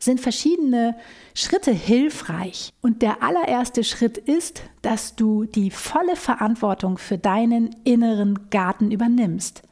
sind 0.04 0.20
verschiedene 0.20 0.96
Schritte 1.34 1.73
hilfreich. 1.73 2.73
Und 2.80 3.02
der 3.02 3.23
allererste 3.23 3.84
Schritt 3.84 4.18
ist, 4.18 4.62
dass 4.82 5.16
du 5.16 5.44
die 5.44 5.70
volle 5.70 6.16
Verantwortung 6.16 6.99
für 6.99 7.18
deinen 7.18 7.75
inneren 7.84 8.50
Garten 8.50 8.90
übernimmst. 8.90 9.62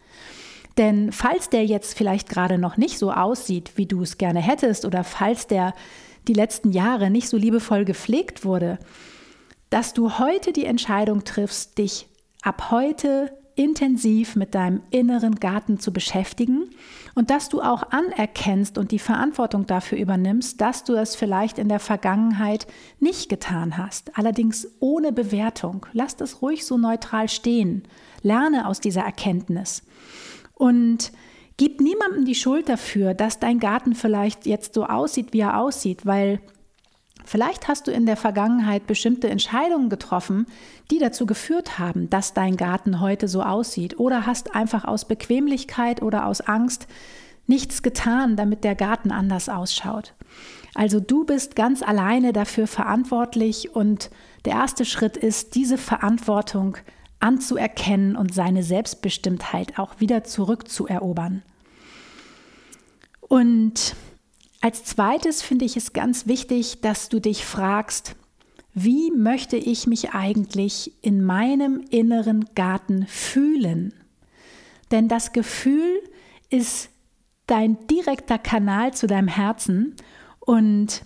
Denn 0.78 1.12
falls 1.12 1.50
der 1.50 1.66
jetzt 1.66 1.96
vielleicht 1.96 2.28
gerade 2.28 2.58
noch 2.58 2.76
nicht 2.76 2.98
so 2.98 3.12
aussieht, 3.12 3.72
wie 3.76 3.86
du 3.86 4.02
es 4.02 4.18
gerne 4.18 4.40
hättest, 4.40 4.84
oder 4.84 5.04
falls 5.04 5.46
der 5.46 5.74
die 6.28 6.34
letzten 6.34 6.70
Jahre 6.72 7.10
nicht 7.10 7.28
so 7.28 7.36
liebevoll 7.36 7.84
gepflegt 7.84 8.44
wurde, 8.44 8.78
dass 9.70 9.92
du 9.92 10.18
heute 10.18 10.52
die 10.52 10.66
Entscheidung 10.66 11.24
triffst, 11.24 11.78
dich 11.78 12.08
ab 12.42 12.70
heute 12.70 13.36
intensiv 13.54 14.36
mit 14.36 14.54
deinem 14.54 14.82
inneren 14.90 15.36
Garten 15.36 15.78
zu 15.78 15.92
beschäftigen 15.92 16.70
und 17.14 17.30
dass 17.30 17.48
du 17.48 17.60
auch 17.60 17.90
anerkennst 17.90 18.78
und 18.78 18.90
die 18.90 18.98
Verantwortung 18.98 19.66
dafür 19.66 19.98
übernimmst, 19.98 20.60
dass 20.60 20.84
du 20.84 20.94
es 20.94 21.14
vielleicht 21.16 21.58
in 21.58 21.68
der 21.68 21.80
Vergangenheit 21.80 22.66
nicht 23.00 23.28
getan 23.28 23.76
hast, 23.76 24.16
allerdings 24.18 24.68
ohne 24.80 25.12
Bewertung. 25.12 25.86
Lass 25.92 26.16
das 26.16 26.42
ruhig 26.42 26.64
so 26.64 26.78
neutral 26.78 27.28
stehen. 27.28 27.82
Lerne 28.22 28.66
aus 28.66 28.80
dieser 28.80 29.02
Erkenntnis. 29.02 29.82
Und 30.54 31.12
gib 31.56 31.80
niemandem 31.80 32.24
die 32.24 32.34
Schuld 32.34 32.68
dafür, 32.68 33.14
dass 33.14 33.40
dein 33.40 33.58
Garten 33.58 33.94
vielleicht 33.94 34.46
jetzt 34.46 34.74
so 34.74 34.84
aussieht, 34.84 35.32
wie 35.32 35.40
er 35.40 35.58
aussieht, 35.58 36.06
weil 36.06 36.40
Vielleicht 37.24 37.68
hast 37.68 37.86
du 37.86 37.90
in 37.90 38.06
der 38.06 38.16
Vergangenheit 38.16 38.86
bestimmte 38.86 39.28
Entscheidungen 39.28 39.88
getroffen, 39.88 40.46
die 40.90 40.98
dazu 40.98 41.26
geführt 41.26 41.78
haben, 41.78 42.10
dass 42.10 42.34
dein 42.34 42.56
Garten 42.56 43.00
heute 43.00 43.28
so 43.28 43.42
aussieht. 43.42 43.98
Oder 43.98 44.26
hast 44.26 44.54
einfach 44.54 44.84
aus 44.84 45.06
Bequemlichkeit 45.06 46.02
oder 46.02 46.26
aus 46.26 46.40
Angst 46.40 46.86
nichts 47.46 47.82
getan, 47.82 48.36
damit 48.36 48.64
der 48.64 48.74
Garten 48.74 49.10
anders 49.10 49.48
ausschaut. 49.48 50.14
Also 50.74 51.00
du 51.00 51.24
bist 51.24 51.56
ganz 51.56 51.82
alleine 51.82 52.32
dafür 52.32 52.66
verantwortlich 52.66 53.74
und 53.74 54.10
der 54.44 54.54
erste 54.54 54.84
Schritt 54.84 55.16
ist, 55.16 55.54
diese 55.54 55.76
Verantwortung 55.76 56.78
anzuerkennen 57.20 58.16
und 58.16 58.34
seine 58.34 58.62
Selbstbestimmtheit 58.62 59.78
auch 59.78 60.00
wieder 60.00 60.24
zurückzuerobern. 60.24 61.42
Und 63.20 63.94
als 64.62 64.84
zweites 64.84 65.42
finde 65.42 65.64
ich 65.64 65.76
es 65.76 65.92
ganz 65.92 66.26
wichtig, 66.26 66.80
dass 66.80 67.08
du 67.08 67.20
dich 67.20 67.44
fragst, 67.44 68.14
wie 68.74 69.10
möchte 69.10 69.56
ich 69.56 69.86
mich 69.86 70.10
eigentlich 70.10 70.92
in 71.02 71.22
meinem 71.22 71.84
inneren 71.90 72.46
Garten 72.54 73.06
fühlen? 73.06 73.92
Denn 74.90 75.08
das 75.08 75.32
Gefühl 75.32 76.00
ist 76.48 76.90
dein 77.46 77.86
direkter 77.88 78.38
Kanal 78.38 78.94
zu 78.94 79.06
deinem 79.06 79.28
Herzen 79.28 79.96
und 80.38 81.02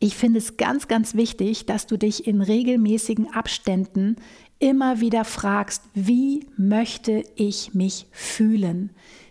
ich 0.00 0.16
finde 0.16 0.38
es 0.38 0.56
ganz, 0.56 0.88
ganz 0.88 1.14
wichtig, 1.14 1.64
dass 1.66 1.86
du 1.86 1.96
dich 1.96 2.26
in 2.26 2.42
regelmäßigen 2.42 3.32
Abständen 3.32 4.16
immer 4.58 5.00
wieder 5.00 5.24
fragst, 5.24 5.84
wie 5.94 6.46
möchte 6.56 7.22
ich 7.36 7.72
mich 7.72 8.06
fühlen? 8.10 8.90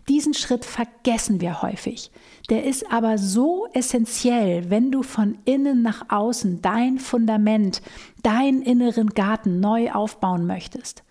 Diesen 0.10 0.34
Schritt 0.34 0.64
vergessen 0.64 1.42
wir 1.42 1.62
häufig. 1.62 2.12
Der 2.50 2.64
ist 2.64 2.92
aber 2.92 3.18
so 3.18 3.68
essentiell, 3.74 4.70
wenn 4.70 4.92
du 4.92 5.04
von 5.04 5.38
innen 5.44 5.82
nach 5.82 6.06
außen 6.10 6.62
dein 6.62 6.98
Fundament, 6.98 7.82
deinen 8.24 8.62
inneren 8.62 9.10
Garten 9.10 9.60
neu 9.60 9.92
aufbauen 9.92 10.48
möchtest. 10.48 11.04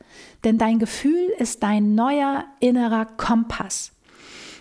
Denn 0.45 0.57
dein 0.57 0.79
Gefühl 0.79 1.31
ist 1.39 1.63
dein 1.63 1.95
neuer 1.95 2.45
innerer 2.61 3.05
Kompass. 3.05 3.93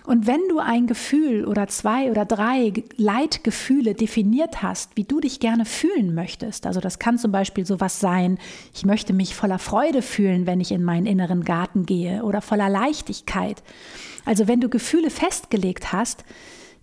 Und 0.05 0.27
wenn 0.27 0.41
du 0.49 0.59
ein 0.59 0.87
Gefühl 0.87 1.45
oder 1.45 1.67
zwei 1.67 2.11
oder 2.11 2.25
drei 2.25 2.73
Leitgefühle 2.97 3.95
definiert 3.95 4.61
hast, 4.61 4.91
wie 4.95 5.03
du 5.03 5.19
dich 5.19 5.39
gerne 5.39 5.65
fühlen 5.65 6.13
möchtest, 6.13 6.67
also 6.67 6.79
das 6.79 6.99
kann 6.99 7.17
zum 7.17 7.31
Beispiel 7.31 7.65
sowas 7.65 7.99
sein, 7.99 8.37
ich 8.73 8.85
möchte 8.85 9.13
mich 9.13 9.35
voller 9.35 9.59
Freude 9.59 10.01
fühlen, 10.01 10.45
wenn 10.45 10.61
ich 10.61 10.71
in 10.71 10.83
meinen 10.83 11.07
inneren 11.07 11.43
Garten 11.43 11.85
gehe 11.85 12.23
oder 12.23 12.41
voller 12.41 12.69
Leichtigkeit. 12.69 13.63
Also 14.25 14.47
wenn 14.47 14.61
du 14.61 14.69
Gefühle 14.69 15.09
festgelegt 15.09 15.91
hast, 15.91 16.23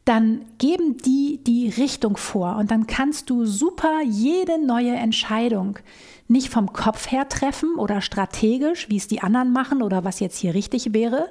dann 0.04 0.40
geben 0.58 0.96
die 0.96 1.38
die 1.44 1.68
Richtung 1.68 2.16
vor 2.16 2.56
und 2.56 2.72
dann 2.72 2.88
kannst 2.88 3.30
du 3.30 3.46
super 3.46 4.00
jede 4.04 4.64
neue 4.64 4.94
Entscheidung 4.94 5.78
nicht 6.26 6.48
vom 6.48 6.72
Kopf 6.72 7.10
her 7.12 7.28
treffen 7.28 7.76
oder 7.76 8.00
strategisch, 8.00 8.88
wie 8.88 8.96
es 8.96 9.06
die 9.06 9.20
anderen 9.20 9.52
machen 9.52 9.82
oder 9.82 10.02
was 10.02 10.18
jetzt 10.18 10.38
hier 10.38 10.54
richtig 10.54 10.92
wäre, 10.92 11.28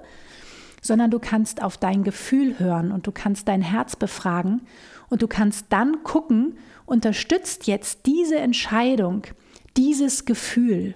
sondern 0.81 1.11
du 1.11 1.19
kannst 1.19 1.61
auf 1.61 1.77
dein 1.77 2.03
Gefühl 2.03 2.59
hören 2.59 2.91
und 2.91 3.07
du 3.07 3.11
kannst 3.11 3.47
dein 3.47 3.61
Herz 3.61 3.95
befragen 3.95 4.61
und 5.09 5.21
du 5.21 5.27
kannst 5.27 5.67
dann 5.69 6.03
gucken, 6.03 6.57
unterstützt 6.85 7.67
jetzt 7.67 8.05
diese 8.05 8.39
Entscheidung, 8.39 9.23
dieses 9.77 10.25
Gefühl. 10.25 10.95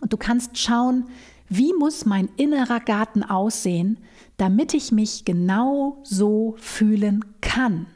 Und 0.00 0.12
du 0.12 0.16
kannst 0.16 0.58
schauen, 0.58 1.06
wie 1.48 1.72
muss 1.78 2.04
mein 2.04 2.28
innerer 2.36 2.80
Garten 2.80 3.22
aussehen, 3.22 3.98
damit 4.36 4.74
ich 4.74 4.90
mich 4.90 5.24
genau 5.24 5.98
so 6.02 6.56
fühlen 6.58 7.24
kann. 7.40 7.86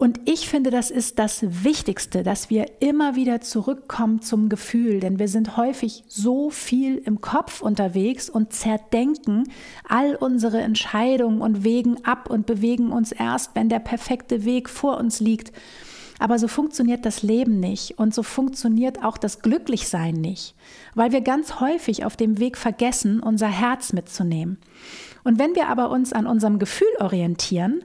Und 0.00 0.20
ich 0.26 0.48
finde, 0.48 0.70
das 0.70 0.92
ist 0.92 1.18
das 1.18 1.64
Wichtigste, 1.64 2.22
dass 2.22 2.50
wir 2.50 2.66
immer 2.78 3.16
wieder 3.16 3.40
zurückkommen 3.40 4.22
zum 4.22 4.48
Gefühl, 4.48 5.00
denn 5.00 5.18
wir 5.18 5.26
sind 5.26 5.56
häufig 5.56 6.04
so 6.06 6.50
viel 6.50 6.98
im 6.98 7.20
Kopf 7.20 7.60
unterwegs 7.62 8.30
und 8.30 8.52
zerdenken 8.52 9.50
all 9.88 10.14
unsere 10.14 10.60
Entscheidungen 10.60 11.40
und 11.40 11.64
wägen 11.64 12.04
ab 12.04 12.30
und 12.30 12.46
bewegen 12.46 12.92
uns 12.92 13.10
erst, 13.10 13.56
wenn 13.56 13.68
der 13.68 13.80
perfekte 13.80 14.44
Weg 14.44 14.70
vor 14.70 14.98
uns 14.98 15.18
liegt. 15.18 15.50
Aber 16.20 16.38
so 16.38 16.46
funktioniert 16.46 17.04
das 17.04 17.24
Leben 17.24 17.58
nicht 17.58 17.98
und 17.98 18.14
so 18.14 18.22
funktioniert 18.22 19.02
auch 19.02 19.18
das 19.18 19.40
Glücklichsein 19.40 20.14
nicht, 20.14 20.54
weil 20.94 21.10
wir 21.10 21.22
ganz 21.22 21.58
häufig 21.58 22.04
auf 22.04 22.16
dem 22.16 22.38
Weg 22.38 22.56
vergessen, 22.56 23.18
unser 23.18 23.48
Herz 23.48 23.92
mitzunehmen. 23.92 24.58
Und 25.24 25.40
wenn 25.40 25.56
wir 25.56 25.68
aber 25.68 25.90
uns 25.90 26.12
an 26.12 26.28
unserem 26.28 26.60
Gefühl 26.60 26.88
orientieren, 27.00 27.84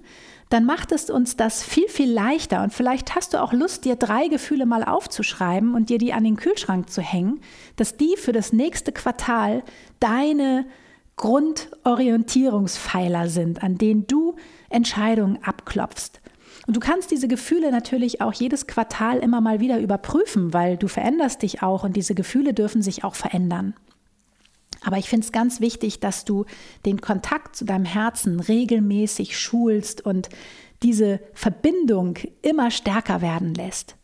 dann 0.53 0.65
macht 0.65 0.91
es 0.91 1.09
uns 1.09 1.35
das 1.35 1.63
viel, 1.63 1.87
viel 1.87 2.11
leichter. 2.11 2.61
Und 2.61 2.71
vielleicht 2.71 3.15
hast 3.15 3.33
du 3.33 3.41
auch 3.41 3.53
Lust, 3.53 3.85
dir 3.85 3.95
drei 3.95 4.27
Gefühle 4.27 4.67
mal 4.67 4.83
aufzuschreiben 4.83 5.73
und 5.73 5.89
dir 5.89 5.97
die 5.97 6.13
an 6.13 6.23
den 6.23 6.35
Kühlschrank 6.35 6.91
zu 6.91 7.01
hängen, 7.01 7.41
dass 7.75 7.97
die 7.97 8.15
für 8.17 8.33
das 8.33 8.53
nächste 8.53 8.91
Quartal 8.91 9.63
deine 9.99 10.67
Grundorientierungspfeiler 11.15 13.29
sind, 13.29 13.63
an 13.63 13.79
denen 13.79 14.05
du 14.05 14.35
Entscheidungen 14.69 15.39
abklopfst. 15.41 16.21
Und 16.67 16.75
du 16.75 16.79
kannst 16.79 17.09
diese 17.09 17.27
Gefühle 17.27 17.71
natürlich 17.71 18.21
auch 18.21 18.33
jedes 18.33 18.67
Quartal 18.67 19.17
immer 19.17 19.41
mal 19.41 19.59
wieder 19.59 19.79
überprüfen, 19.79 20.53
weil 20.53 20.77
du 20.77 20.87
veränderst 20.87 21.41
dich 21.41 21.63
auch 21.63 21.83
und 21.83 21.95
diese 21.95 22.13
Gefühle 22.13 22.53
dürfen 22.53 22.83
sich 22.83 23.03
auch 23.03 23.15
verändern. 23.15 23.73
Aber 24.83 24.97
ich 24.97 25.09
finde 25.09 25.25
es 25.25 25.31
ganz 25.31 25.59
wichtig, 25.59 25.99
dass 25.99 26.25
du 26.25 26.45
den 26.85 27.01
Kontakt 27.01 27.55
zu 27.55 27.65
deinem 27.65 27.85
Herzen 27.85 28.39
regelmäßig 28.39 29.37
schulst 29.39 30.05
und 30.05 30.29
diese 30.83 31.21
Verbindung 31.33 32.17
immer 32.41 32.69
stärker 32.69 33.21
werden 33.21 33.53
lässt. 33.53 33.95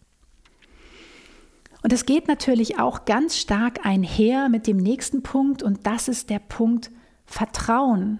Und 1.81 1.93
es 1.93 2.05
geht 2.05 2.27
natürlich 2.27 2.79
auch 2.79 3.05
ganz 3.05 3.37
stark 3.37 3.85
einher 3.85 4.49
mit 4.49 4.67
dem 4.67 4.77
nächsten 4.77 5.23
Punkt 5.23 5.63
und 5.63 5.85
das 5.85 6.07
ist 6.07 6.29
der 6.29 6.39
Punkt 6.39 6.91
Vertrauen. 7.25 8.19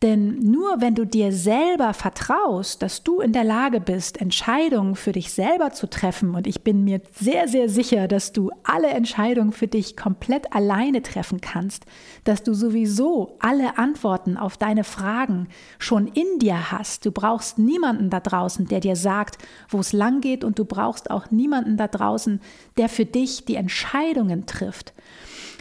Denn 0.00 0.38
nur 0.38 0.80
wenn 0.80 0.94
du 0.94 1.04
dir 1.04 1.32
selber 1.32 1.92
vertraust, 1.92 2.82
dass 2.82 3.02
du 3.02 3.20
in 3.20 3.32
der 3.32 3.42
Lage 3.42 3.80
bist, 3.80 4.20
Entscheidungen 4.20 4.94
für 4.94 5.10
dich 5.10 5.32
selber 5.32 5.72
zu 5.72 5.90
treffen, 5.90 6.36
und 6.36 6.46
ich 6.46 6.62
bin 6.62 6.84
mir 6.84 7.00
sehr, 7.18 7.48
sehr 7.48 7.68
sicher, 7.68 8.06
dass 8.06 8.32
du 8.32 8.52
alle 8.62 8.88
Entscheidungen 8.88 9.50
für 9.50 9.66
dich 9.66 9.96
komplett 9.96 10.54
alleine 10.54 11.02
treffen 11.02 11.40
kannst, 11.40 11.84
dass 12.22 12.44
du 12.44 12.54
sowieso 12.54 13.38
alle 13.40 13.76
Antworten 13.76 14.36
auf 14.36 14.56
deine 14.56 14.84
Fragen 14.84 15.48
schon 15.80 16.06
in 16.06 16.38
dir 16.38 16.70
hast. 16.70 17.04
Du 17.04 17.10
brauchst 17.10 17.58
niemanden 17.58 18.08
da 18.08 18.20
draußen, 18.20 18.68
der 18.68 18.78
dir 18.78 18.94
sagt, 18.94 19.38
wo 19.68 19.80
es 19.80 19.92
lang 19.92 20.20
geht, 20.20 20.44
und 20.44 20.60
du 20.60 20.64
brauchst 20.64 21.10
auch 21.10 21.32
niemanden 21.32 21.76
da 21.76 21.88
draußen, 21.88 22.40
der 22.76 22.88
für 22.88 23.04
dich 23.04 23.46
die 23.46 23.56
Entscheidungen 23.56 24.46
trifft. 24.46 24.92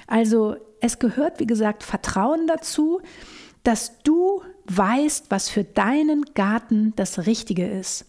Also 0.05 0.57
es 0.79 0.99
gehört, 0.99 1.39
wie 1.39 1.47
gesagt, 1.47 1.81
Vertrauen 1.81 2.45
dazu 2.45 3.01
dass 3.67 3.99
du 4.03 4.41
weißt, 4.67 5.25
was 5.29 5.49
für 5.49 5.65
deinen 5.65 6.23
Garten 6.35 6.93
das 6.95 7.25
Richtige 7.25 7.67
ist. 7.67 8.05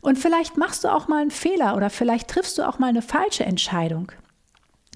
Und 0.00 0.18
vielleicht 0.18 0.56
machst 0.56 0.82
du 0.82 0.88
auch 0.88 1.08
mal 1.08 1.20
einen 1.20 1.30
Fehler 1.30 1.76
oder 1.76 1.90
vielleicht 1.90 2.28
triffst 2.28 2.56
du 2.56 2.66
auch 2.66 2.78
mal 2.78 2.88
eine 2.88 3.02
falsche 3.02 3.44
Entscheidung. 3.44 4.10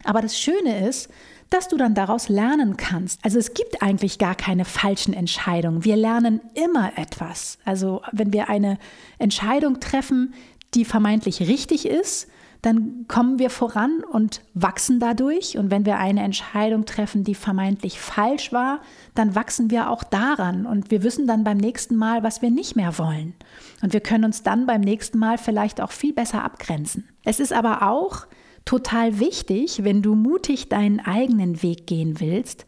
Aber 0.05 0.23
das 0.23 0.39
Schöne 0.39 0.89
ist, 0.89 1.11
dass 1.51 1.69
du 1.69 1.77
dann 1.77 1.95
daraus 1.95 2.31
lernen 2.31 2.79
kannst. 2.79 3.23
Also 3.23 3.39
es 3.39 3.53
gibt 3.53 3.83
eigentlich 3.83 4.19
gar 4.19 4.35
keine 4.35 4.65
falschen 4.65 5.13
Entscheidungen. 5.13 5.85
Wir 5.85 5.97
lernen 5.97 6.41
immer 6.55 6.97
etwas. 6.97 7.59
Also 7.67 8.01
wenn 8.11 8.33
wir 8.33 8.49
eine 8.49 8.79
Entscheidung 9.19 9.79
treffen, 9.79 10.33
die 10.73 10.87
vermeintlich 10.87 11.41
richtig 11.41 11.85
ist, 11.85 12.29
dann 12.63 13.07
kommen 13.07 13.39
wir 13.39 13.51
voran 13.51 14.03
und 14.11 14.43
wachsen 14.55 14.99
dadurch. 14.99 15.57
Und 15.59 15.71
wenn 15.71 15.87
wir 15.87 15.99
eine 15.99 16.23
Entscheidung 16.23 16.87
treffen, 16.87 17.23
die 17.23 17.35
vermeintlich 17.35 18.01
falsch 18.01 18.53
war, 18.53 18.81
dann 19.15 19.35
wachsen 19.35 19.71
wir 19.71 19.91
auch 19.91 20.03
daran. 20.03 20.67
Und 20.67 20.91
wir 20.91 21.03
wissen 21.03 21.27
dann 21.27 21.45
beim 21.45 21.59
nächsten 21.59 21.95
Mal, 21.95 22.23
was 22.23 22.43
wir 22.43 22.51
nicht 22.51 22.75
mehr 22.75 22.99
wollen. 22.99 23.35
Und 23.83 23.93
wir 23.93 24.01
können 24.01 24.25
uns 24.25 24.43
dann 24.43 24.67
beim 24.67 24.81
nächsten 24.81 25.19
Mal 25.19 25.39
vielleicht 25.39 25.81
auch 25.81 25.93
viel 25.93 26.13
besser 26.13 26.45
abgrenzen. 26.45 27.09
Es 27.25 27.39
ist 27.39 27.53
aber 27.53 27.89
auch 27.89 28.27
total 28.65 29.21
wichtig, 29.21 29.85
wenn 29.85 30.03
du 30.03 30.15
mutig 30.15 30.69
deinen 30.69 31.01
eigenen 31.01 31.63
Weg 31.63 31.87
gehen 31.87 32.21
willst, 32.21 32.67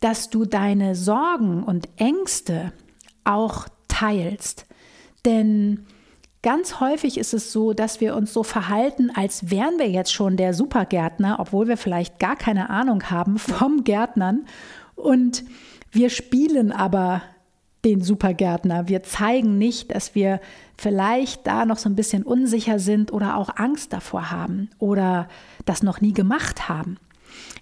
dass 0.00 0.30
du 0.30 0.44
deine 0.44 0.94
Sorgen 0.94 1.64
und 1.64 1.88
Ängste 1.96 2.72
auch 3.24 3.66
teilst. 3.88 4.66
Denn 5.24 5.84
ganz 6.46 6.78
häufig 6.78 7.18
ist 7.18 7.34
es 7.34 7.50
so, 7.50 7.72
dass 7.72 8.00
wir 8.00 8.14
uns 8.14 8.32
so 8.32 8.44
verhalten, 8.44 9.10
als 9.12 9.50
wären 9.50 9.80
wir 9.80 9.90
jetzt 9.90 10.12
schon 10.12 10.36
der 10.36 10.54
Supergärtner, 10.54 11.40
obwohl 11.40 11.66
wir 11.66 11.76
vielleicht 11.76 12.20
gar 12.20 12.36
keine 12.36 12.70
Ahnung 12.70 13.10
haben 13.10 13.36
vom 13.36 13.82
Gärtnern. 13.82 14.46
Und 14.94 15.42
wir 15.90 16.08
spielen 16.08 16.70
aber 16.70 17.22
den 17.84 18.00
Supergärtner. 18.00 18.86
Wir 18.86 19.02
zeigen 19.02 19.58
nicht, 19.58 19.92
dass 19.92 20.14
wir 20.14 20.40
vielleicht 20.78 21.44
da 21.48 21.64
noch 21.64 21.78
so 21.78 21.88
ein 21.88 21.96
bisschen 21.96 22.22
unsicher 22.22 22.78
sind 22.78 23.12
oder 23.12 23.38
auch 23.38 23.56
Angst 23.56 23.92
davor 23.92 24.30
haben 24.30 24.70
oder 24.78 25.26
das 25.64 25.82
noch 25.82 26.00
nie 26.00 26.12
gemacht 26.12 26.68
haben. 26.68 26.96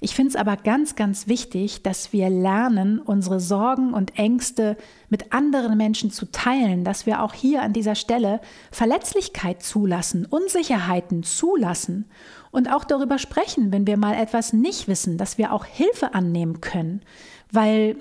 Ich 0.01 0.15
finde 0.15 0.31
es 0.31 0.37
aber 0.37 0.57
ganz, 0.57 0.97
ganz 0.97 1.29
wichtig, 1.29 1.83
dass 1.83 2.13
wir 2.13 2.29
lernen, 2.29 2.99
unsere 2.99 3.41
Sorgen 3.41 3.95
und 3.95 4.19
Ängste 4.19 4.77
mit 5.09 5.33
anderen 5.33 5.77
Menschen 5.77 6.11
zu 6.11 6.31
teilen, 6.31 6.85
dass 6.85 7.07
wir 7.07 7.23
auch 7.23 7.33
hier 7.33 7.63
an 7.63 7.73
dieser 7.73 7.95
Stelle 7.95 8.41
Verletzlichkeit 8.71 9.63
zulassen, 9.63 10.27
Unsicherheiten 10.27 11.23
zulassen 11.23 12.07
und 12.51 12.71
auch 12.73 12.85
darüber 12.85 13.19
sprechen, 13.19 13.73
wenn 13.73 13.87
wir 13.87 13.97
mal 13.97 14.15
etwas 14.15 14.53
nicht 14.53 14.89
wissen, 14.89 15.17
dass 15.19 15.39
wir 15.39 15.53
auch 15.53 15.65
Hilfe 15.65 16.15
annehmen 16.15 16.61
können, 16.61 17.03
weil 17.53 17.97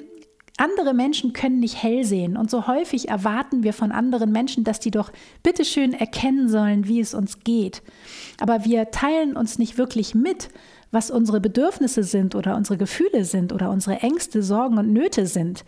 andere 0.58 0.94
Menschen 0.94 1.34
können 1.34 1.60
nicht 1.60 1.82
hell 1.82 2.04
sehen 2.04 2.38
und 2.38 2.52
so 2.52 2.68
häufig 2.68 3.10
erwarten 3.10 3.64
wir 3.64 3.74
von 3.74 3.92
anderen 3.92 4.32
Menschen, 4.32 4.64
dass 4.64 4.80
die 4.80 4.92
doch 4.92 5.12
bitteschön 5.42 5.94
erkennen 5.94 6.48
sollen, 6.48 6.88
wie 6.88 7.00
es 7.00 7.16
uns 7.16 7.40
geht. 7.44 7.82
Aber 8.40 8.64
wir 8.64 8.92
teilen 8.92 9.36
uns 9.36 9.58
nicht 9.58 9.80
wirklich 9.80 10.14
mit, 10.14 10.50
was 10.94 11.10
unsere 11.10 11.42
Bedürfnisse 11.42 12.04
sind 12.04 12.36
oder 12.36 12.56
unsere 12.56 12.78
Gefühle 12.78 13.26
sind 13.26 13.52
oder 13.52 13.72
unsere 13.72 14.00
Ängste, 14.00 14.44
Sorgen 14.44 14.78
und 14.78 14.94
Nöte 14.94 15.26
sind. 15.26 15.66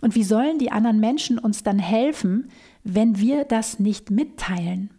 Und 0.00 0.14
wie 0.14 0.24
sollen 0.24 0.58
die 0.58 0.72
anderen 0.72 0.98
Menschen 0.98 1.38
uns 1.38 1.62
dann 1.62 1.78
helfen, 1.78 2.48
wenn 2.82 3.18
wir 3.18 3.44
das 3.44 3.78
nicht 3.78 4.10
mitteilen? 4.10 4.90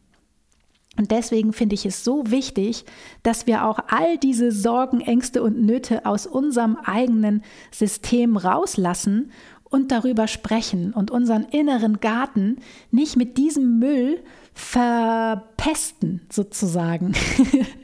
Und 0.95 1.09
deswegen 1.09 1.53
finde 1.53 1.73
ich 1.73 1.87
es 1.87 2.03
so 2.03 2.29
wichtig, 2.29 2.85
dass 3.23 3.47
wir 3.47 3.65
auch 3.65 3.79
all 3.87 4.19
diese 4.19 4.51
Sorgen, 4.51 5.01
Ängste 5.01 5.41
und 5.41 5.59
Nöte 5.59 6.05
aus 6.05 6.27
unserem 6.27 6.77
eigenen 6.77 7.41
System 7.71 8.37
rauslassen 8.37 9.31
und 9.63 9.91
darüber 9.91 10.27
sprechen 10.27 10.93
und 10.93 11.09
unseren 11.09 11.45
inneren 11.45 11.99
Garten 11.99 12.57
nicht 12.91 13.17
mit 13.17 13.39
diesem 13.39 13.79
Müll 13.79 14.19
verpesten, 14.53 16.21
sozusagen. 16.29 17.13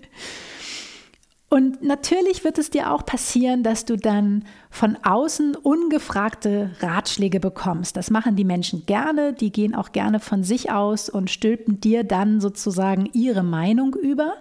Und 1.50 1.82
natürlich 1.82 2.44
wird 2.44 2.60
es 2.60 2.70
dir 2.70 2.92
auch 2.92 3.04
passieren, 3.04 3.64
dass 3.64 3.84
du 3.84 3.98
dann 3.98 4.46
von 4.70 4.98
außen 5.02 5.56
ungefragte 5.56 6.70
Ratschläge 6.80 7.40
bekommst. 7.40 7.98
Das 7.98 8.12
machen 8.12 8.36
die 8.36 8.44
Menschen 8.44 8.86
gerne, 8.86 9.34
die 9.34 9.52
gehen 9.52 9.74
auch 9.74 9.92
gerne 9.92 10.20
von 10.20 10.44
sich 10.44 10.72
aus 10.72 11.10
und 11.10 11.32
stülpen 11.32 11.82
dir 11.82 12.04
dann 12.04 12.40
sozusagen 12.40 13.10
ihre 13.14 13.42
Meinung 13.42 13.96
über 13.96 14.34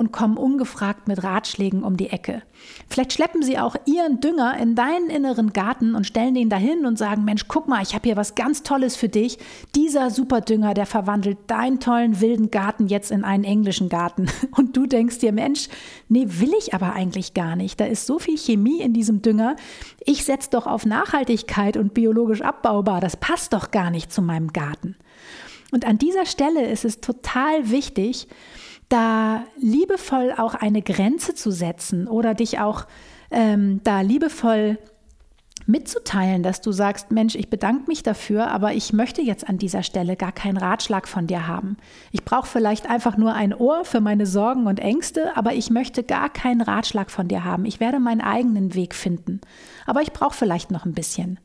und 0.00 0.12
kommen 0.12 0.38
ungefragt 0.38 1.08
mit 1.08 1.22
Ratschlägen 1.22 1.82
um 1.82 1.98
die 1.98 2.08
Ecke. 2.08 2.42
Vielleicht 2.88 3.12
schleppen 3.12 3.42
sie 3.42 3.58
auch 3.58 3.76
ihren 3.84 4.18
Dünger 4.20 4.56
in 4.56 4.74
deinen 4.74 5.10
inneren 5.10 5.52
Garten 5.52 5.94
und 5.94 6.06
stellen 6.06 6.32
den 6.32 6.48
dahin 6.48 6.86
und 6.86 6.96
sagen, 6.96 7.26
Mensch, 7.26 7.48
guck 7.48 7.68
mal, 7.68 7.82
ich 7.82 7.94
habe 7.94 8.08
hier 8.08 8.16
was 8.16 8.34
ganz 8.34 8.62
Tolles 8.62 8.96
für 8.96 9.10
dich. 9.10 9.36
Dieser 9.74 10.08
Superdünger, 10.08 10.72
der 10.72 10.86
verwandelt 10.86 11.36
deinen 11.48 11.80
tollen 11.80 12.22
wilden 12.22 12.50
Garten 12.50 12.86
jetzt 12.86 13.10
in 13.10 13.24
einen 13.24 13.44
englischen 13.44 13.90
Garten. 13.90 14.28
Und 14.56 14.74
du 14.74 14.86
denkst 14.86 15.18
dir, 15.18 15.32
Mensch, 15.32 15.68
nee, 16.08 16.24
will 16.26 16.54
ich 16.58 16.72
aber 16.72 16.94
eigentlich 16.94 17.34
gar 17.34 17.54
nicht. 17.54 17.78
Da 17.78 17.84
ist 17.84 18.06
so 18.06 18.18
viel 18.18 18.38
Chemie 18.38 18.80
in 18.80 18.94
diesem 18.94 19.20
Dünger. 19.20 19.54
Ich 20.06 20.24
setze 20.24 20.48
doch 20.48 20.66
auf 20.66 20.86
Nachhaltigkeit 20.86 21.76
und 21.76 21.92
biologisch 21.92 22.40
abbaubar. 22.40 23.02
Das 23.02 23.18
passt 23.18 23.52
doch 23.52 23.70
gar 23.70 23.90
nicht 23.90 24.10
zu 24.10 24.22
meinem 24.22 24.54
Garten. 24.54 24.96
Und 25.72 25.86
an 25.86 25.98
dieser 25.98 26.24
Stelle 26.24 26.66
ist 26.66 26.86
es 26.86 27.02
total 27.02 27.70
wichtig, 27.70 28.28
da 28.90 29.44
liebevoll 29.56 30.34
auch 30.36 30.54
eine 30.54 30.82
Grenze 30.82 31.34
zu 31.34 31.50
setzen 31.50 32.06
oder 32.06 32.34
dich 32.34 32.58
auch 32.58 32.86
ähm, 33.30 33.80
da 33.84 34.02
liebevoll 34.02 34.78
mitzuteilen, 35.66 36.42
dass 36.42 36.60
du 36.60 36.72
sagst, 36.72 37.10
Mensch, 37.10 37.36
ich 37.36 37.48
bedanke 37.48 37.84
mich 37.86 38.02
dafür, 38.02 38.50
aber 38.50 38.72
ich 38.72 38.92
möchte 38.92 39.22
jetzt 39.22 39.48
an 39.48 39.58
dieser 39.58 39.82
Stelle 39.82 40.16
gar 40.16 40.32
keinen 40.32 40.56
Ratschlag 40.56 41.06
von 41.06 41.26
dir 41.26 41.46
haben. 41.46 41.76
Ich 42.10 42.24
brauche 42.24 42.48
vielleicht 42.48 42.90
einfach 42.90 43.16
nur 43.16 43.34
ein 43.34 43.54
Ohr 43.54 43.84
für 43.84 44.00
meine 44.00 44.26
Sorgen 44.26 44.66
und 44.66 44.80
Ängste, 44.80 45.36
aber 45.36 45.54
ich 45.54 45.70
möchte 45.70 46.02
gar 46.02 46.28
keinen 46.28 46.60
Ratschlag 46.60 47.10
von 47.10 47.28
dir 47.28 47.44
haben. 47.44 47.64
Ich 47.64 47.78
werde 47.78 48.00
meinen 48.00 48.20
eigenen 48.20 48.74
Weg 48.74 48.94
finden, 48.94 49.40
aber 49.86 50.02
ich 50.02 50.12
brauche 50.12 50.34
vielleicht 50.34 50.70
noch 50.70 50.84
ein 50.84 50.94
bisschen. 50.94 51.38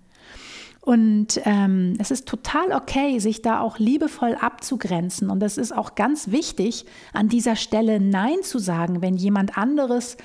Und 0.85 1.41
ähm, 1.45 1.95
es 1.97 2.11
ist 2.11 2.27
total 2.27 2.71
okay, 2.71 3.17
sich 3.17 3.41
da 3.41 3.59
auch 3.59 3.79
liebevoll 3.79 4.35
abzugrenzen. 4.35 5.31
Und 5.31 5.41
es 5.41 5.57
ist 5.57 5.75
auch 5.75 5.95
ganz 5.95 6.29
wichtig, 6.29 6.85
an 7.11 7.27
dieser 7.27 7.55
Stelle 7.55 7.99
Nein 7.99 8.43
zu 8.43 8.59
sagen, 8.59 9.01
wenn 9.01 9.15
jemand 9.15 9.57
anderes 9.57 10.15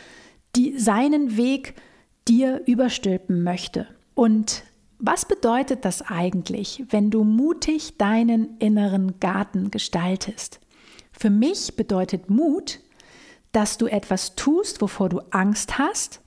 die, 0.55 0.79
seinen 0.79 1.39
Weg 1.39 1.77
dir 2.29 2.61
überstülpen 2.67 3.43
möchte. 3.43 3.87
Und 4.15 4.65
was 4.99 5.25
bedeutet 5.25 5.87
das 5.87 6.03
eigentlich, 6.03 6.85
wenn 6.91 7.11
du 7.11 7.25
mutig 7.25 7.97
deinen 7.97 8.59
inneren 8.59 9.19
Garten 9.19 9.71
gestaltest? 9.71 10.61
Für 11.11 11.31
mich 11.31 11.75
bedeutet 11.75 12.29
Mut, 12.29 12.81
dass 13.53 13.79
du 13.79 13.87
etwas 13.87 14.35
tust, 14.35 14.83
wovor 14.83 15.09
du 15.09 15.21
Angst 15.31 15.79
hast 15.79 16.21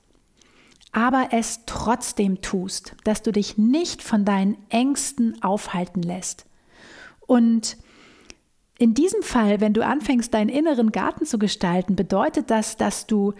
aber 0.94 1.28
es 1.32 1.60
trotzdem 1.66 2.40
tust, 2.40 2.94
dass 3.02 3.20
du 3.20 3.32
dich 3.32 3.58
nicht 3.58 4.02
von 4.02 4.24
deinen 4.24 4.56
Ängsten 4.70 5.42
aufhalten 5.42 6.02
lässt. 6.02 6.46
Und 7.26 7.76
in 8.78 8.94
diesem 8.94 9.22
Fall, 9.22 9.60
wenn 9.60 9.74
du 9.74 9.84
anfängst, 9.84 10.32
deinen 10.32 10.48
inneren 10.48 10.92
Garten 10.92 11.26
zu 11.26 11.38
gestalten, 11.38 11.96
bedeutet 11.96 12.48
das, 12.50 12.76
dass 12.76 13.06
du 13.06 13.34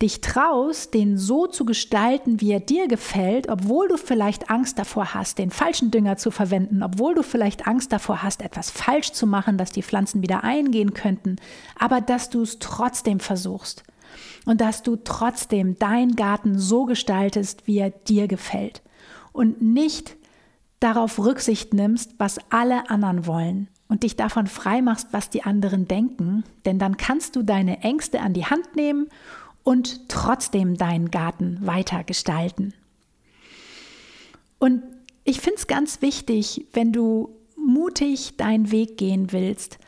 dich 0.00 0.22
traust, 0.22 0.94
den 0.94 1.18
so 1.18 1.46
zu 1.46 1.66
gestalten, 1.66 2.40
wie 2.40 2.52
er 2.52 2.60
dir 2.60 2.88
gefällt, 2.88 3.48
obwohl 3.48 3.88
du 3.88 3.98
vielleicht 3.98 4.50
Angst 4.50 4.78
davor 4.78 5.14
hast, 5.14 5.38
den 5.38 5.50
falschen 5.50 5.90
Dünger 5.90 6.16
zu 6.16 6.30
verwenden, 6.30 6.82
obwohl 6.82 7.14
du 7.14 7.22
vielleicht 7.22 7.66
Angst 7.68 7.92
davor 7.92 8.22
hast, 8.22 8.42
etwas 8.42 8.70
falsch 8.70 9.12
zu 9.12 9.26
machen, 9.26 9.58
dass 9.58 9.70
die 9.72 9.82
Pflanzen 9.82 10.22
wieder 10.22 10.42
eingehen 10.42 10.94
könnten, 10.94 11.36
aber 11.78 12.00
dass 12.00 12.30
du 12.30 12.42
es 12.42 12.58
trotzdem 12.58 13.20
versuchst 13.20 13.84
und 14.44 14.60
dass 14.60 14.82
du 14.82 14.96
trotzdem 14.96 15.78
deinen 15.78 16.16
Garten 16.16 16.58
so 16.58 16.84
gestaltest, 16.84 17.66
wie 17.66 17.78
er 17.78 17.90
dir 17.90 18.28
gefällt 18.28 18.82
und 19.32 19.62
nicht 19.62 20.16
darauf 20.80 21.18
Rücksicht 21.18 21.74
nimmst, 21.74 22.14
was 22.18 22.38
alle 22.50 22.90
anderen 22.90 23.26
wollen 23.26 23.68
und 23.88 24.02
dich 24.02 24.16
davon 24.16 24.46
frei 24.46 24.82
machst, 24.82 25.08
was 25.12 25.30
die 25.30 25.44
anderen 25.44 25.86
denken, 25.86 26.44
denn 26.64 26.78
dann 26.78 26.96
kannst 26.96 27.36
du 27.36 27.42
deine 27.42 27.82
Ängste 27.82 28.20
an 28.20 28.32
die 28.32 28.46
Hand 28.46 28.74
nehmen 28.74 29.08
und 29.62 30.08
trotzdem 30.08 30.76
deinen 30.76 31.10
Garten 31.10 31.58
weiter 31.60 32.02
gestalten. 32.04 32.74
Und 34.58 34.82
ich 35.24 35.40
finde 35.40 35.58
es 35.58 35.66
ganz 35.66 36.02
wichtig, 36.02 36.66
wenn 36.72 36.92
du 36.92 37.36
mutig 37.56 38.36
deinen 38.36 38.70
Weg 38.70 38.96
gehen 38.96 39.30
willst, 39.32 39.78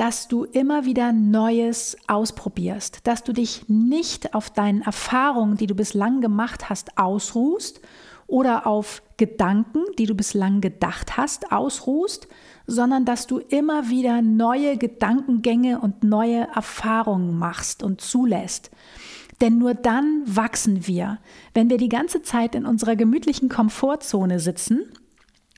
dass 0.00 0.28
du 0.28 0.44
immer 0.44 0.86
wieder 0.86 1.12
Neues 1.12 1.94
ausprobierst, 2.06 3.06
dass 3.06 3.22
du 3.22 3.34
dich 3.34 3.68
nicht 3.68 4.32
auf 4.32 4.48
deinen 4.48 4.80
Erfahrungen, 4.80 5.58
die 5.58 5.66
du 5.66 5.74
bislang 5.74 6.22
gemacht 6.22 6.70
hast, 6.70 6.96
ausruhst 6.96 7.82
oder 8.26 8.66
auf 8.66 9.02
Gedanken, 9.18 9.80
die 9.98 10.06
du 10.06 10.14
bislang 10.14 10.62
gedacht 10.62 11.18
hast, 11.18 11.52
ausruhst, 11.52 12.28
sondern 12.66 13.04
dass 13.04 13.26
du 13.26 13.40
immer 13.40 13.90
wieder 13.90 14.22
neue 14.22 14.78
Gedankengänge 14.78 15.78
und 15.78 16.02
neue 16.02 16.48
Erfahrungen 16.54 17.38
machst 17.38 17.82
und 17.82 18.00
zulässt. 18.00 18.70
Denn 19.42 19.58
nur 19.58 19.74
dann 19.74 20.22
wachsen 20.24 20.86
wir. 20.86 21.18
Wenn 21.52 21.68
wir 21.68 21.76
die 21.76 21.90
ganze 21.90 22.22
Zeit 22.22 22.54
in 22.54 22.64
unserer 22.64 22.96
gemütlichen 22.96 23.50
Komfortzone 23.50 24.40
sitzen 24.40 24.80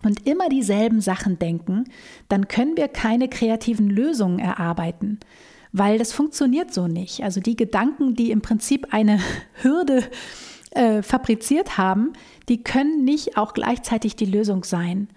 und 0.03 0.27
immer 0.27 0.49
dieselben 0.49 1.01
Sachen 1.01 1.39
denken, 1.39 1.85
dann 2.29 2.49
können 2.49 2.77
wir 2.77 2.89
keine 2.89 3.29
kreativen 3.29 3.89
Lösungen 3.89 4.39
erarbeiten, 4.39 5.21
weil 5.73 5.99
das 5.99 6.13
funktioniert 6.13 6.73
so 6.73 6.87
nicht. 6.87 7.23
Also 7.23 7.41
die 7.41 7.57
Gedanken, 7.57 8.15
die 8.15 8.31
im 8.31 8.43
Prinzip 8.43 8.89
eine 8.93 9.21
Hürde 9.63 10.05
äh, 10.73 11.03
fabriziert 11.03 11.79
haben, 11.79 12.13
die 12.49 12.63
können 12.63 13.05
nicht 13.05 13.37
auch 13.37 13.55
gleichzeitig 13.55 14.17
die 14.17 14.27
Lösung 14.27 14.65
sein. 14.65 15.09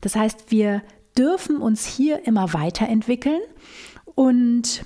Das 0.00 0.16
heißt, 0.16 0.50
wir 0.50 0.82
dürfen 1.16 1.58
uns 1.58 1.86
hier 1.86 2.26
immer 2.26 2.52
weiterentwickeln 2.52 3.40
und 4.14 4.84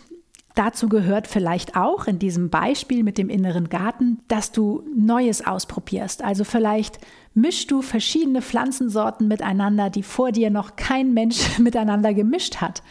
dazu 0.54 0.88
gehört 0.88 1.26
vielleicht 1.26 1.76
auch 1.76 2.06
in 2.06 2.18
diesem 2.18 2.50
Beispiel 2.50 3.02
mit 3.02 3.18
dem 3.18 3.28
inneren 3.28 3.68
Garten, 3.68 4.20
dass 4.28 4.52
du 4.52 4.82
Neues 4.94 5.46
ausprobierst. 5.46 6.22
Also 6.22 6.44
vielleicht 6.44 6.98
mischst 7.34 7.70
du 7.70 7.82
verschiedene 7.82 8.42
Pflanzensorten 8.42 9.28
miteinander, 9.28 9.90
die 9.90 10.02
vor 10.02 10.32
dir 10.32 10.50
noch 10.50 10.76
kein 10.76 11.14
Mensch 11.14 11.58
miteinander 11.58 12.14
gemischt 12.14 12.56
hat. 12.56 12.82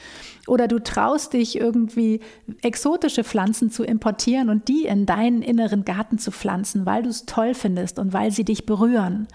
Oder 0.47 0.67
du 0.69 0.79
traust 0.79 1.33
dich 1.33 1.57
irgendwie 1.57 2.21
exotische 2.61 3.25
Pflanzen 3.25 3.69
zu 3.69 3.83
importieren 3.83 4.49
und 4.49 4.69
die 4.69 4.85
in 4.85 5.05
deinen 5.05 5.41
inneren 5.41 5.83
Garten 5.83 6.19
zu 6.19 6.31
pflanzen, 6.31 6.85
weil 6.85 7.03
du 7.03 7.09
es 7.09 7.25
toll 7.25 7.53
findest 7.53 7.99
und 7.99 8.13
weil 8.13 8.31
sie 8.31 8.45
dich 8.45 8.65
berühren. 8.65 9.27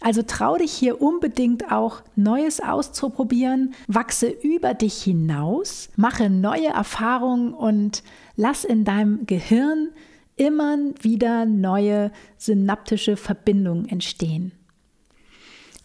Also 0.00 0.22
trau 0.22 0.56
dich 0.56 0.72
hier 0.72 1.02
unbedingt 1.02 1.72
auch 1.72 2.02
Neues 2.14 2.60
auszuprobieren, 2.60 3.74
wachse 3.88 4.28
über 4.28 4.74
dich 4.74 5.02
hinaus, 5.02 5.88
mache 5.96 6.30
neue 6.30 6.68
Erfahrungen 6.68 7.52
und 7.52 8.02
lass 8.36 8.64
in 8.64 8.84
deinem 8.84 9.26
Gehirn 9.26 9.88
immer 10.36 10.76
wieder 11.00 11.46
neue 11.46 12.12
synaptische 12.36 13.16
Verbindungen 13.16 13.88
entstehen. 13.88 14.52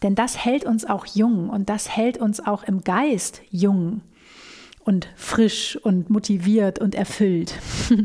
Denn 0.04 0.16
das 0.16 0.44
hält 0.44 0.66
uns 0.66 0.86
auch 0.86 1.06
jung 1.06 1.50
und 1.50 1.70
das 1.70 1.96
hält 1.96 2.18
uns 2.18 2.46
auch 2.46 2.64
im 2.64 2.84
Geist 2.84 3.42
jung 3.50 4.02
und 4.84 5.08
frisch 5.16 5.78
und 5.78 6.10
motiviert 6.10 6.80
und 6.80 6.96
erfüllt. 6.96 7.54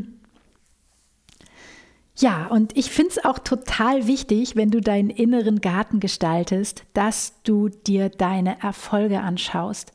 Ja, 2.18 2.46
und 2.46 2.74
ich 2.78 2.90
finde 2.90 3.10
es 3.10 3.24
auch 3.26 3.38
total 3.38 4.06
wichtig, 4.06 4.56
wenn 4.56 4.70
du 4.70 4.80
deinen 4.80 5.10
inneren 5.10 5.60
Garten 5.60 6.00
gestaltest, 6.00 6.84
dass 6.94 7.34
du 7.42 7.68
dir 7.68 8.08
deine 8.08 8.58
Erfolge 8.62 9.20
anschaust. 9.20 9.92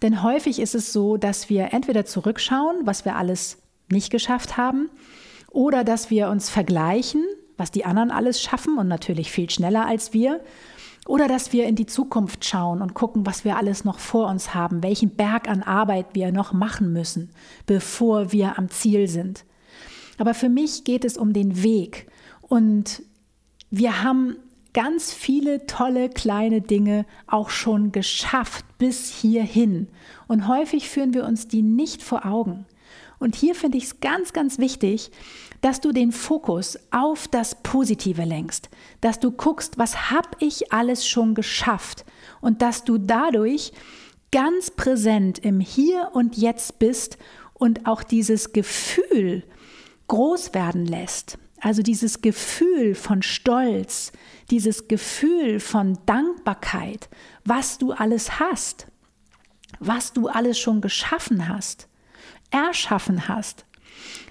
Denn 0.00 0.22
häufig 0.22 0.60
ist 0.60 0.76
es 0.76 0.92
so, 0.92 1.16
dass 1.16 1.50
wir 1.50 1.72
entweder 1.72 2.04
zurückschauen, 2.04 2.82
was 2.84 3.04
wir 3.04 3.16
alles 3.16 3.58
nicht 3.90 4.10
geschafft 4.10 4.56
haben, 4.56 4.88
oder 5.54 5.84
dass 5.84 6.10
wir 6.10 6.28
uns 6.28 6.50
vergleichen, 6.50 7.24
was 7.56 7.70
die 7.70 7.84
anderen 7.84 8.10
alles 8.10 8.42
schaffen 8.42 8.76
und 8.76 8.88
natürlich 8.88 9.30
viel 9.30 9.48
schneller 9.48 9.86
als 9.86 10.12
wir, 10.12 10.40
oder 11.06 11.28
dass 11.28 11.52
wir 11.52 11.66
in 11.66 11.76
die 11.76 11.86
Zukunft 11.86 12.44
schauen 12.44 12.82
und 12.82 12.94
gucken, 12.94 13.26
was 13.26 13.44
wir 13.44 13.56
alles 13.56 13.84
noch 13.84 13.98
vor 13.98 14.28
uns 14.28 14.54
haben, 14.54 14.82
welchen 14.82 15.10
Berg 15.10 15.48
an 15.48 15.62
Arbeit 15.62 16.06
wir 16.14 16.32
noch 16.32 16.52
machen 16.52 16.92
müssen, 16.92 17.30
bevor 17.66 18.32
wir 18.32 18.58
am 18.58 18.68
Ziel 18.70 19.06
sind. 19.06 19.44
Aber 20.18 20.34
für 20.34 20.48
mich 20.48 20.84
geht 20.84 21.04
es 21.04 21.16
um 21.16 21.32
den 21.32 21.62
Weg. 21.62 22.06
Und 22.40 23.02
wir 23.70 24.02
haben 24.02 24.36
ganz 24.72 25.12
viele 25.12 25.66
tolle 25.66 26.08
kleine 26.08 26.62
Dinge 26.62 27.04
auch 27.26 27.50
schon 27.50 27.92
geschafft 27.92 28.64
bis 28.78 29.10
hierhin. 29.10 29.88
Und 30.26 30.48
häufig 30.48 30.88
führen 30.88 31.14
wir 31.14 31.24
uns 31.24 31.48
die 31.48 31.62
nicht 31.62 32.02
vor 32.02 32.24
Augen. 32.24 32.66
Und 33.18 33.36
hier 33.36 33.54
finde 33.54 33.78
ich 33.78 33.84
es 33.84 34.00
ganz, 34.00 34.32
ganz 34.32 34.58
wichtig, 34.58 35.10
dass 35.64 35.80
du 35.80 35.92
den 35.92 36.12
Fokus 36.12 36.78
auf 36.90 37.26
das 37.26 37.54
Positive 37.62 38.24
lenkst, 38.24 38.68
dass 39.00 39.18
du 39.18 39.30
guckst, 39.30 39.78
was 39.78 40.10
habe 40.10 40.28
ich 40.38 40.74
alles 40.74 41.08
schon 41.08 41.34
geschafft 41.34 42.04
und 42.42 42.60
dass 42.60 42.84
du 42.84 42.98
dadurch 42.98 43.72
ganz 44.30 44.70
präsent 44.70 45.38
im 45.38 45.60
Hier 45.60 46.10
und 46.12 46.36
Jetzt 46.36 46.78
bist 46.78 47.16
und 47.54 47.86
auch 47.86 48.02
dieses 48.02 48.52
Gefühl 48.52 49.42
groß 50.08 50.52
werden 50.52 50.84
lässt. 50.84 51.38
Also 51.62 51.80
dieses 51.80 52.20
Gefühl 52.20 52.94
von 52.94 53.22
Stolz, 53.22 54.12
dieses 54.50 54.86
Gefühl 54.86 55.60
von 55.60 55.98
Dankbarkeit, 56.04 57.08
was 57.46 57.78
du 57.78 57.92
alles 57.92 58.38
hast, 58.38 58.88
was 59.80 60.12
du 60.12 60.28
alles 60.28 60.58
schon 60.58 60.82
geschaffen 60.82 61.48
hast, 61.48 61.88
erschaffen 62.50 63.28
hast. 63.28 63.64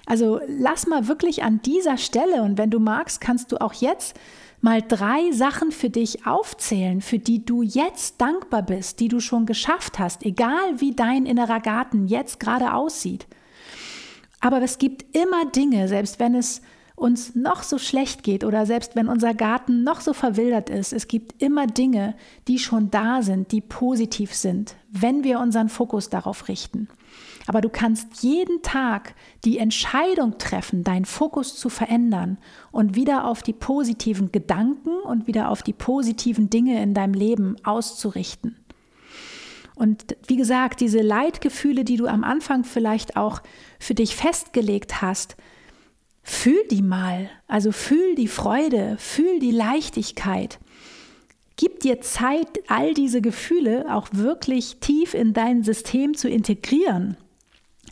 Also 0.06 0.40
lass 0.46 0.86
mal 0.86 1.08
wirklich 1.08 1.42
an 1.42 1.62
dieser 1.62 1.96
Stelle 1.96 2.42
und 2.42 2.58
wenn 2.58 2.70
du 2.70 2.78
magst, 2.78 3.20
kannst 3.20 3.52
du 3.52 3.60
auch 3.60 3.72
jetzt 3.72 4.18
mal 4.60 4.82
drei 4.82 5.30
Sachen 5.32 5.72
für 5.72 5.90
dich 5.90 6.26
aufzählen, 6.26 7.00
für 7.00 7.18
die 7.18 7.44
du 7.44 7.62
jetzt 7.62 8.20
dankbar 8.20 8.62
bist, 8.62 9.00
die 9.00 9.08
du 9.08 9.20
schon 9.20 9.46
geschafft 9.46 9.98
hast, 9.98 10.24
egal 10.24 10.78
wie 10.80 10.92
dein 10.92 11.26
innerer 11.26 11.60
Garten 11.60 12.06
jetzt 12.06 12.40
gerade 12.40 12.74
aussieht. 12.74 13.26
Aber 14.40 14.60
es 14.62 14.78
gibt 14.78 15.16
immer 15.16 15.46
Dinge, 15.46 15.88
selbst 15.88 16.18
wenn 16.18 16.34
es 16.34 16.60
uns 16.96 17.34
noch 17.34 17.62
so 17.62 17.78
schlecht 17.78 18.22
geht 18.22 18.44
oder 18.44 18.66
selbst 18.66 18.94
wenn 18.94 19.08
unser 19.08 19.34
Garten 19.34 19.82
noch 19.82 20.00
so 20.00 20.12
verwildert 20.12 20.70
ist, 20.70 20.92
es 20.92 21.08
gibt 21.08 21.42
immer 21.42 21.66
Dinge, 21.66 22.14
die 22.46 22.58
schon 22.58 22.90
da 22.90 23.22
sind, 23.22 23.52
die 23.52 23.60
positiv 23.60 24.32
sind, 24.32 24.76
wenn 24.90 25.24
wir 25.24 25.40
unseren 25.40 25.68
Fokus 25.68 26.08
darauf 26.08 26.48
richten. 26.48 26.88
Aber 27.46 27.60
du 27.60 27.68
kannst 27.68 28.22
jeden 28.22 28.62
Tag 28.62 29.14
die 29.44 29.58
Entscheidung 29.58 30.38
treffen, 30.38 30.82
deinen 30.82 31.04
Fokus 31.04 31.56
zu 31.56 31.68
verändern 31.68 32.38
und 32.72 32.96
wieder 32.96 33.26
auf 33.26 33.42
die 33.42 33.52
positiven 33.52 34.32
Gedanken 34.32 34.96
und 35.04 35.26
wieder 35.26 35.50
auf 35.50 35.62
die 35.62 35.74
positiven 35.74 36.48
Dinge 36.48 36.82
in 36.82 36.94
deinem 36.94 37.14
Leben 37.14 37.56
auszurichten. 37.64 38.56
Und 39.74 40.16
wie 40.26 40.36
gesagt, 40.36 40.80
diese 40.80 41.00
Leidgefühle, 41.00 41.84
die 41.84 41.96
du 41.96 42.06
am 42.06 42.24
Anfang 42.24 42.64
vielleicht 42.64 43.16
auch 43.16 43.42
für 43.78 43.94
dich 43.94 44.14
festgelegt 44.14 45.02
hast, 45.02 45.36
fühl 46.22 46.62
die 46.70 46.82
mal. 46.82 47.28
Also 47.48 47.72
fühl 47.72 48.14
die 48.14 48.28
Freude, 48.28 48.96
fühl 48.98 49.40
die 49.40 49.50
Leichtigkeit. 49.50 50.58
Gib 51.56 51.80
dir 51.80 52.00
Zeit, 52.00 52.48
all 52.68 52.94
diese 52.94 53.20
Gefühle 53.20 53.86
auch 53.92 54.08
wirklich 54.12 54.78
tief 54.80 55.14
in 55.14 55.34
dein 55.34 55.62
System 55.62 56.14
zu 56.14 56.28
integrieren. 56.28 57.16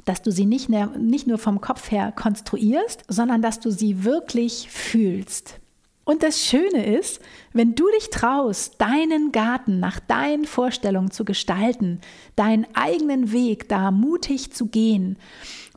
Dass 0.04 0.22
du 0.22 0.32
sie 0.32 0.46
nicht, 0.46 0.68
nicht 0.68 1.26
nur 1.26 1.38
vom 1.38 1.60
Kopf 1.60 1.90
her 1.90 2.12
konstruierst, 2.12 3.04
sondern 3.08 3.42
dass 3.42 3.60
du 3.60 3.70
sie 3.70 4.04
wirklich 4.04 4.68
fühlst. 4.70 5.60
Und 6.04 6.24
das 6.24 6.40
Schöne 6.44 6.98
ist, 6.98 7.20
wenn 7.52 7.74
du 7.76 7.84
dich 7.96 8.10
traust, 8.10 8.80
deinen 8.80 9.30
Garten 9.30 9.78
nach 9.78 10.00
deinen 10.00 10.46
Vorstellungen 10.46 11.12
zu 11.12 11.24
gestalten, 11.24 12.00
deinen 12.34 12.66
eigenen 12.74 13.30
Weg 13.32 13.68
da 13.68 13.92
mutig 13.92 14.52
zu 14.52 14.66
gehen 14.66 15.16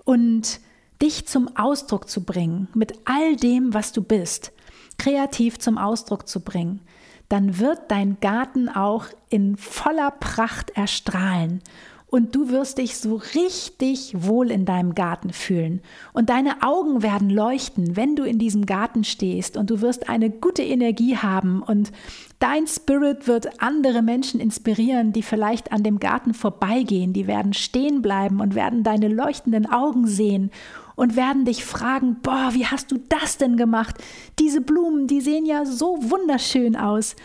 und 0.03 0.59
dich 1.01 1.27
zum 1.27 1.55
Ausdruck 1.55 2.09
zu 2.09 2.23
bringen, 2.23 2.69
mit 2.73 2.93
all 3.05 3.35
dem, 3.35 3.73
was 3.75 3.91
du 3.91 4.01
bist, 4.01 4.51
kreativ 4.97 5.59
zum 5.59 5.77
Ausdruck 5.77 6.27
zu 6.27 6.39
bringen, 6.39 6.81
dann 7.29 7.59
wird 7.59 7.91
dein 7.91 8.19
Garten 8.19 8.69
auch 8.69 9.07
in 9.29 9.57
voller 9.57 10.11
Pracht 10.11 10.71
erstrahlen 10.71 11.61
und 12.07 12.35
du 12.35 12.49
wirst 12.49 12.77
dich 12.77 12.97
so 12.97 13.19
richtig 13.33 14.13
wohl 14.15 14.51
in 14.51 14.65
deinem 14.65 14.93
Garten 14.95 15.33
fühlen. 15.33 15.81
Und 16.13 16.29
deine 16.29 16.61
Augen 16.61 17.01
werden 17.01 17.29
leuchten, 17.29 17.95
wenn 17.97 18.15
du 18.15 18.23
in 18.23 18.37
diesem 18.37 18.65
Garten 18.65 19.03
stehst. 19.03 19.57
Und 19.57 19.69
du 19.69 19.81
wirst 19.81 20.07
eine 20.07 20.29
gute 20.29 20.61
Energie 20.61 21.17
haben. 21.17 21.63
Und 21.63 21.91
dein 22.39 22.67
Spirit 22.67 23.27
wird 23.27 23.61
andere 23.61 24.01
Menschen 24.01 24.39
inspirieren, 24.39 25.13
die 25.13 25.23
vielleicht 25.23 25.71
an 25.71 25.83
dem 25.83 25.99
Garten 25.99 26.33
vorbeigehen, 26.33 27.11
die 27.11 27.27
werden 27.27 27.53
stehen 27.53 28.01
bleiben 28.01 28.39
und 28.39 28.55
werden 28.55 28.83
deine 28.83 29.07
leuchtenden 29.07 29.69
Augen 29.69 30.07
sehen 30.07 30.51
und 30.95 31.15
werden 31.15 31.45
dich 31.45 31.65
fragen, 31.65 32.17
boah, 32.21 32.49
wie 32.53 32.65
hast 32.65 32.91
du 32.91 32.97
das 33.09 33.37
denn 33.37 33.57
gemacht? 33.57 33.95
Diese 34.39 34.61
Blumen, 34.61 35.07
die 35.07 35.21
sehen 35.21 35.45
ja 35.45 35.65
so 35.65 35.97
wunderschön 36.01 36.75
aus. 36.75 37.15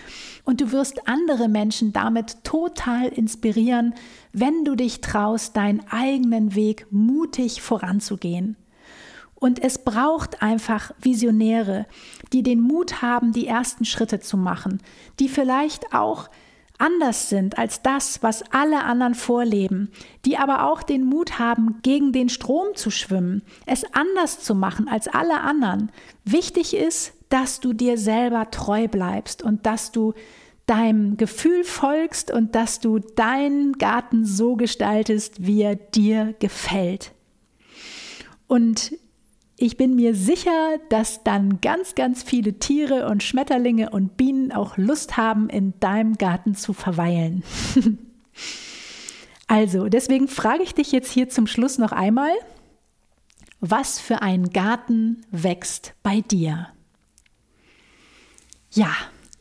Und 0.45 0.61
du 0.61 0.73
wirst 0.73 1.07
andere 1.09 1.49
Menschen 1.49 1.93
damit 1.93 2.43
total 2.45 3.09
inspirieren, 3.09 3.95
wenn 4.33 4.65
du 4.65 4.75
dich 4.75 5.01
traust, 5.01 5.57
deinen 5.57 5.83
eigenen 5.91 6.55
Weg 6.55 6.87
mutig 6.91 7.63
voranzugehen. 7.63 8.57
Und 9.35 9.63
es 9.63 9.79
braucht 9.79 10.43
einfach 10.43 10.93
Visionäre, 11.01 11.87
die 12.33 12.43
den 12.43 12.61
Mut 12.61 13.01
haben, 13.01 13.33
die 13.33 13.47
ersten 13.47 13.87
Schritte 13.87 14.21
zu 14.21 14.37
machen, 14.37 14.83
die 15.19 15.29
vielleicht 15.29 15.95
auch 15.95 16.29
anders 16.81 17.29
sind 17.29 17.59
als 17.59 17.83
das, 17.83 18.23
was 18.23 18.43
alle 18.53 18.85
anderen 18.85 19.15
vorleben, 19.15 19.91
die 20.25 20.37
aber 20.37 20.67
auch 20.67 20.83
den 20.83 21.05
Mut 21.05 21.39
haben, 21.39 21.81
gegen 21.83 22.13
den 22.13 22.29
Strom 22.29 22.75
zu 22.75 22.91
schwimmen, 22.91 23.43
es 23.67 23.85
anders 23.93 24.41
zu 24.41 24.55
machen 24.55 24.89
als 24.89 25.09
alle 25.09 25.41
anderen. 25.41 25.93
Wichtig 26.25 26.75
ist, 26.75 27.13
dass 27.29 27.61
du 27.61 27.73
dir 27.73 27.97
selber 27.97 28.51
treu 28.51 28.89
bleibst 28.89 29.43
und 29.43 29.67
dass 29.67 29.93
du 29.93 30.15
deinem 30.67 31.17
Gefühl 31.17 31.65
folgst 31.65 32.31
und 32.31 32.55
dass 32.55 32.81
du 32.81 32.99
deinen 32.99 33.73
Garten 33.75 34.25
so 34.25 34.57
gestaltest, 34.57 35.47
wie 35.47 35.63
er 35.63 35.75
dir 35.75 36.35
gefällt. 36.39 37.13
Und 38.47 38.93
ich 39.61 39.77
bin 39.77 39.95
mir 39.95 40.15
sicher, 40.15 40.79
dass 40.89 41.23
dann 41.23 41.61
ganz, 41.61 41.95
ganz 41.95 42.23
viele 42.23 42.55
Tiere 42.55 43.07
und 43.09 43.23
Schmetterlinge 43.23 43.91
und 43.91 44.17
Bienen 44.17 44.53
auch 44.53 44.79
Lust 44.79 45.19
haben, 45.19 45.51
in 45.51 45.75
deinem 45.81 46.17
Garten 46.17 46.55
zu 46.55 46.73
verweilen. 46.73 47.45
also, 49.47 49.89
deswegen 49.89 50.29
frage 50.29 50.63
ich 50.63 50.75
dich 50.75 50.93
jetzt 50.93 51.13
hier 51.13 51.29
zum 51.29 51.47
Schluss 51.47 51.77
noch 51.77 51.93
einmal, 51.93 52.33
was 53.61 54.01
für 54.01 54.23
ein 54.23 54.49
Garten 54.49 55.27
wächst 55.31 55.93
bei 56.03 56.23
dir? 56.23 56.69
Ja, 58.71 58.93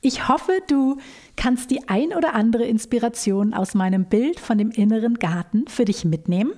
ich 0.02 0.28
hoffe, 0.28 0.52
du 0.68 0.98
kannst 1.38 1.72
die 1.72 1.88
ein 1.88 2.14
oder 2.14 2.34
andere 2.34 2.66
Inspiration 2.66 3.54
aus 3.54 3.74
meinem 3.74 4.04
Bild 4.06 4.42
von 4.42 4.58
dem 4.58 4.72
inneren 4.72 5.14
Garten 5.14 5.66
für 5.70 5.86
dich 5.86 6.04
mitnehmen 6.04 6.52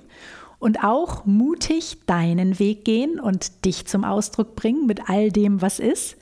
und 0.62 0.84
auch 0.84 1.24
mutig 1.24 1.98
deinen 2.06 2.60
Weg 2.60 2.84
gehen 2.84 3.18
und 3.18 3.64
dich 3.64 3.86
zum 3.86 4.04
Ausdruck 4.04 4.54
bringen 4.54 4.86
mit 4.86 5.10
all 5.10 5.32
dem, 5.32 5.60
was 5.60 5.80
ist. 5.80 6.16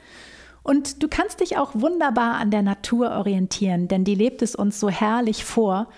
Und 0.62 1.02
du 1.02 1.08
kannst 1.08 1.40
dich 1.40 1.58
auch 1.58 1.72
wunderbar 1.74 2.36
an 2.36 2.50
der 2.50 2.62
Natur 2.62 3.10
orientieren, 3.10 3.86
denn 3.86 4.02
die 4.02 4.14
lebt 4.14 4.40
es 4.40 4.54
uns 4.54 4.80
so 4.80 4.88
herrlich 4.88 5.44
vor. 5.44 5.88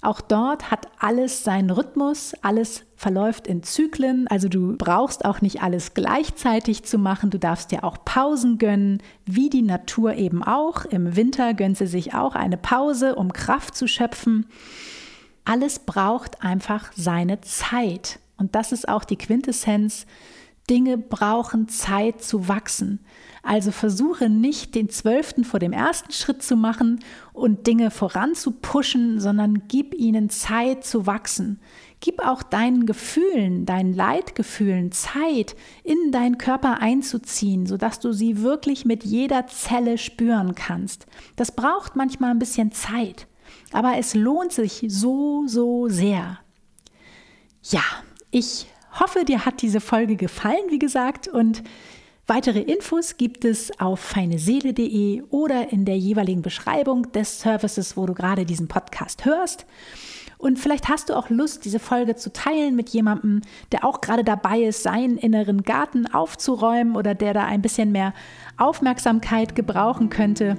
Auch 0.00 0.22
dort 0.22 0.70
hat 0.70 0.88
alles 0.98 1.44
seinen 1.44 1.68
Rhythmus, 1.68 2.32
alles 2.40 2.84
verläuft 2.96 3.46
in 3.46 3.62
Zyklen, 3.62 4.26
also 4.28 4.48
du 4.48 4.78
brauchst 4.78 5.26
auch 5.26 5.42
nicht 5.42 5.62
alles 5.62 5.92
gleichzeitig 5.92 6.84
zu 6.84 6.96
machen, 6.96 7.28
du 7.28 7.38
darfst 7.38 7.70
dir 7.70 7.84
auch 7.84 7.98
Pausen 8.06 8.56
gönnen, 8.56 9.02
wie 9.26 9.50
die 9.50 9.60
Natur 9.60 10.14
eben 10.14 10.42
auch. 10.42 10.86
Im 10.86 11.16
Winter 11.16 11.52
gönnt 11.52 11.76
sie 11.76 11.86
sich 11.86 12.14
auch 12.14 12.34
eine 12.34 12.56
Pause, 12.56 13.14
um 13.14 13.30
Kraft 13.34 13.76
zu 13.76 13.86
schöpfen. 13.86 14.46
Alles 15.44 15.80
braucht 15.80 16.42
einfach 16.42 16.92
seine 16.94 17.40
Zeit. 17.40 18.18
Und 18.36 18.54
das 18.54 18.72
ist 18.72 18.88
auch 18.88 19.04
die 19.04 19.16
Quintessenz. 19.16 20.06
Dinge 20.70 20.98
brauchen 20.98 21.68
Zeit 21.68 22.22
zu 22.22 22.46
wachsen. 22.46 23.00
Also 23.42 23.72
versuche 23.72 24.28
nicht 24.28 24.74
den 24.74 24.88
zwölften 24.88 25.44
vor 25.44 25.58
dem 25.58 25.72
ersten 25.72 26.12
Schritt 26.12 26.42
zu 26.42 26.56
machen 26.56 27.00
und 27.32 27.66
Dinge 27.66 27.90
voran 27.90 28.34
zu 28.34 28.52
pushen, 28.52 29.18
sondern 29.18 29.62
gib 29.66 29.94
ihnen 29.94 30.30
Zeit 30.30 30.84
zu 30.84 31.06
wachsen. 31.06 31.58
Gib 32.00 32.20
auch 32.24 32.42
deinen 32.42 32.86
Gefühlen, 32.86 33.66
deinen 33.66 33.94
Leitgefühlen 33.94 34.92
Zeit, 34.92 35.56
in 35.82 36.12
deinen 36.12 36.38
Körper 36.38 36.80
einzuziehen, 36.80 37.66
sodass 37.66 37.98
du 37.98 38.12
sie 38.12 38.42
wirklich 38.42 38.84
mit 38.84 39.04
jeder 39.04 39.46
Zelle 39.48 39.98
spüren 39.98 40.54
kannst. 40.54 41.06
Das 41.36 41.52
braucht 41.52 41.96
manchmal 41.96 42.30
ein 42.30 42.38
bisschen 42.38 42.72
Zeit, 42.72 43.26
aber 43.72 43.96
es 43.98 44.14
lohnt 44.14 44.52
sich 44.52 44.84
so, 44.88 45.44
so 45.46 45.88
sehr. 45.88 46.38
Ja, 47.62 47.82
ich 48.30 48.66
hoffe, 48.98 49.24
dir 49.24 49.44
hat 49.44 49.62
diese 49.62 49.80
Folge 49.80 50.16
gefallen, 50.16 50.70
wie 50.70 50.78
gesagt, 50.78 51.28
und 51.28 51.62
Weitere 52.30 52.60
Infos 52.60 53.16
gibt 53.16 53.44
es 53.44 53.80
auf 53.80 53.98
feineseele.de 53.98 55.24
oder 55.30 55.72
in 55.72 55.84
der 55.84 55.98
jeweiligen 55.98 56.42
Beschreibung 56.42 57.10
des 57.10 57.40
Services, 57.40 57.96
wo 57.96 58.06
du 58.06 58.14
gerade 58.14 58.46
diesen 58.46 58.68
Podcast 58.68 59.24
hörst. 59.24 59.66
Und 60.38 60.56
vielleicht 60.56 60.88
hast 60.88 61.08
du 61.08 61.14
auch 61.14 61.28
Lust, 61.28 61.64
diese 61.64 61.80
Folge 61.80 62.14
zu 62.14 62.32
teilen 62.32 62.76
mit 62.76 62.90
jemandem, 62.90 63.40
der 63.72 63.84
auch 63.84 64.00
gerade 64.00 64.22
dabei 64.22 64.60
ist, 64.60 64.84
seinen 64.84 65.18
inneren 65.18 65.64
Garten 65.64 66.06
aufzuräumen 66.06 66.94
oder 66.94 67.16
der 67.16 67.34
da 67.34 67.46
ein 67.46 67.62
bisschen 67.62 67.90
mehr 67.90 68.14
Aufmerksamkeit 68.56 69.56
gebrauchen 69.56 70.08
könnte. 70.08 70.56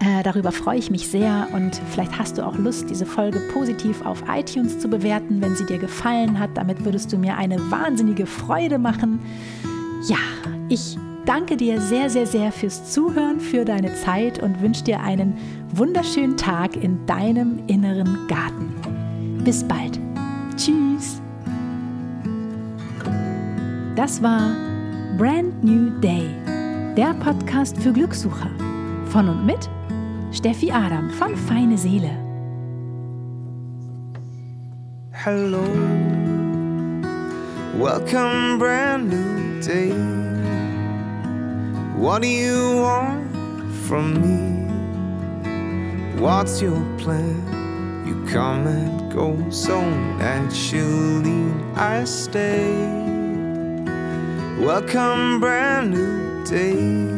Äh, 0.00 0.22
darüber 0.22 0.52
freue 0.52 0.78
ich 0.78 0.90
mich 0.90 1.08
sehr 1.08 1.48
und 1.52 1.80
vielleicht 1.90 2.16
hast 2.18 2.38
du 2.38 2.46
auch 2.46 2.56
Lust, 2.56 2.88
diese 2.88 3.04
Folge 3.04 3.40
positiv 3.52 4.04
auf 4.06 4.22
iTunes 4.28 4.78
zu 4.78 4.88
bewerten, 4.88 5.40
wenn 5.40 5.56
sie 5.56 5.66
dir 5.66 5.78
gefallen 5.78 6.38
hat. 6.38 6.50
Damit 6.54 6.84
würdest 6.84 7.12
du 7.12 7.18
mir 7.18 7.36
eine 7.36 7.58
wahnsinnige 7.70 8.26
Freude 8.26 8.78
machen. 8.78 9.18
Ja, 10.06 10.18
ich 10.68 10.96
danke 11.26 11.56
dir 11.56 11.80
sehr, 11.80 12.08
sehr, 12.10 12.26
sehr 12.26 12.52
fürs 12.52 12.92
Zuhören, 12.92 13.40
für 13.40 13.64
deine 13.64 13.92
Zeit 13.94 14.40
und 14.40 14.60
wünsche 14.60 14.84
dir 14.84 15.00
einen 15.00 15.36
wunderschönen 15.74 16.36
Tag 16.36 16.76
in 16.76 17.04
deinem 17.06 17.60
inneren 17.66 18.28
Garten. 18.28 18.72
Bis 19.44 19.64
bald. 19.64 19.98
Tschüss. 20.56 21.20
Das 23.96 24.22
war 24.22 24.54
Brand 25.16 25.64
New 25.64 25.90
Day, 25.98 26.28
der 26.96 27.14
Podcast 27.14 27.76
für 27.78 27.92
Glückssucher. 27.92 28.50
Von 29.06 29.28
und 29.28 29.44
mit 29.44 29.68
Steffi 30.30 30.70
Adam 30.70 31.08
von 31.10 31.34
Feine 31.34 31.78
Seele. 31.78 32.10
Hello, 35.10 35.64
welcome, 37.74 38.58
brand 38.58 39.08
new 39.08 39.60
day. 39.62 39.90
What 41.96 42.20
do 42.20 42.28
you 42.28 42.76
want 42.76 43.32
from 43.86 44.20
me? 44.20 44.68
What's 46.20 46.60
your 46.60 46.78
plan? 46.98 48.04
You 48.06 48.22
come 48.30 48.66
and 48.66 49.10
go 49.10 49.34
so 49.48 49.80
naturally. 50.18 51.50
I 51.74 52.04
stay. 52.04 52.70
Welcome, 54.60 55.40
brand 55.40 55.92
new 55.92 56.44
day. 56.44 57.08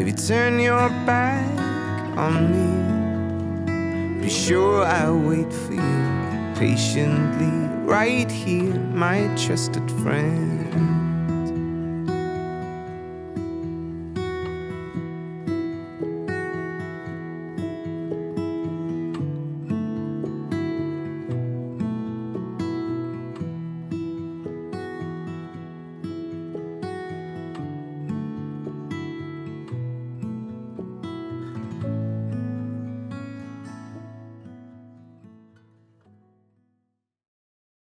If 0.00 0.06
you 0.06 0.12
turn 0.12 0.60
your 0.60 0.90
back 1.06 1.55
on 2.16 2.50
me, 4.16 4.20
be 4.22 4.30
sure 4.30 4.82
I'll 4.84 5.18
wait 5.18 5.52
for 5.52 5.74
you 5.74 6.54
patiently 6.56 7.52
right 7.84 8.30
here, 8.30 8.74
my 8.74 9.28
trusted 9.36 9.90
friend. 10.02 10.55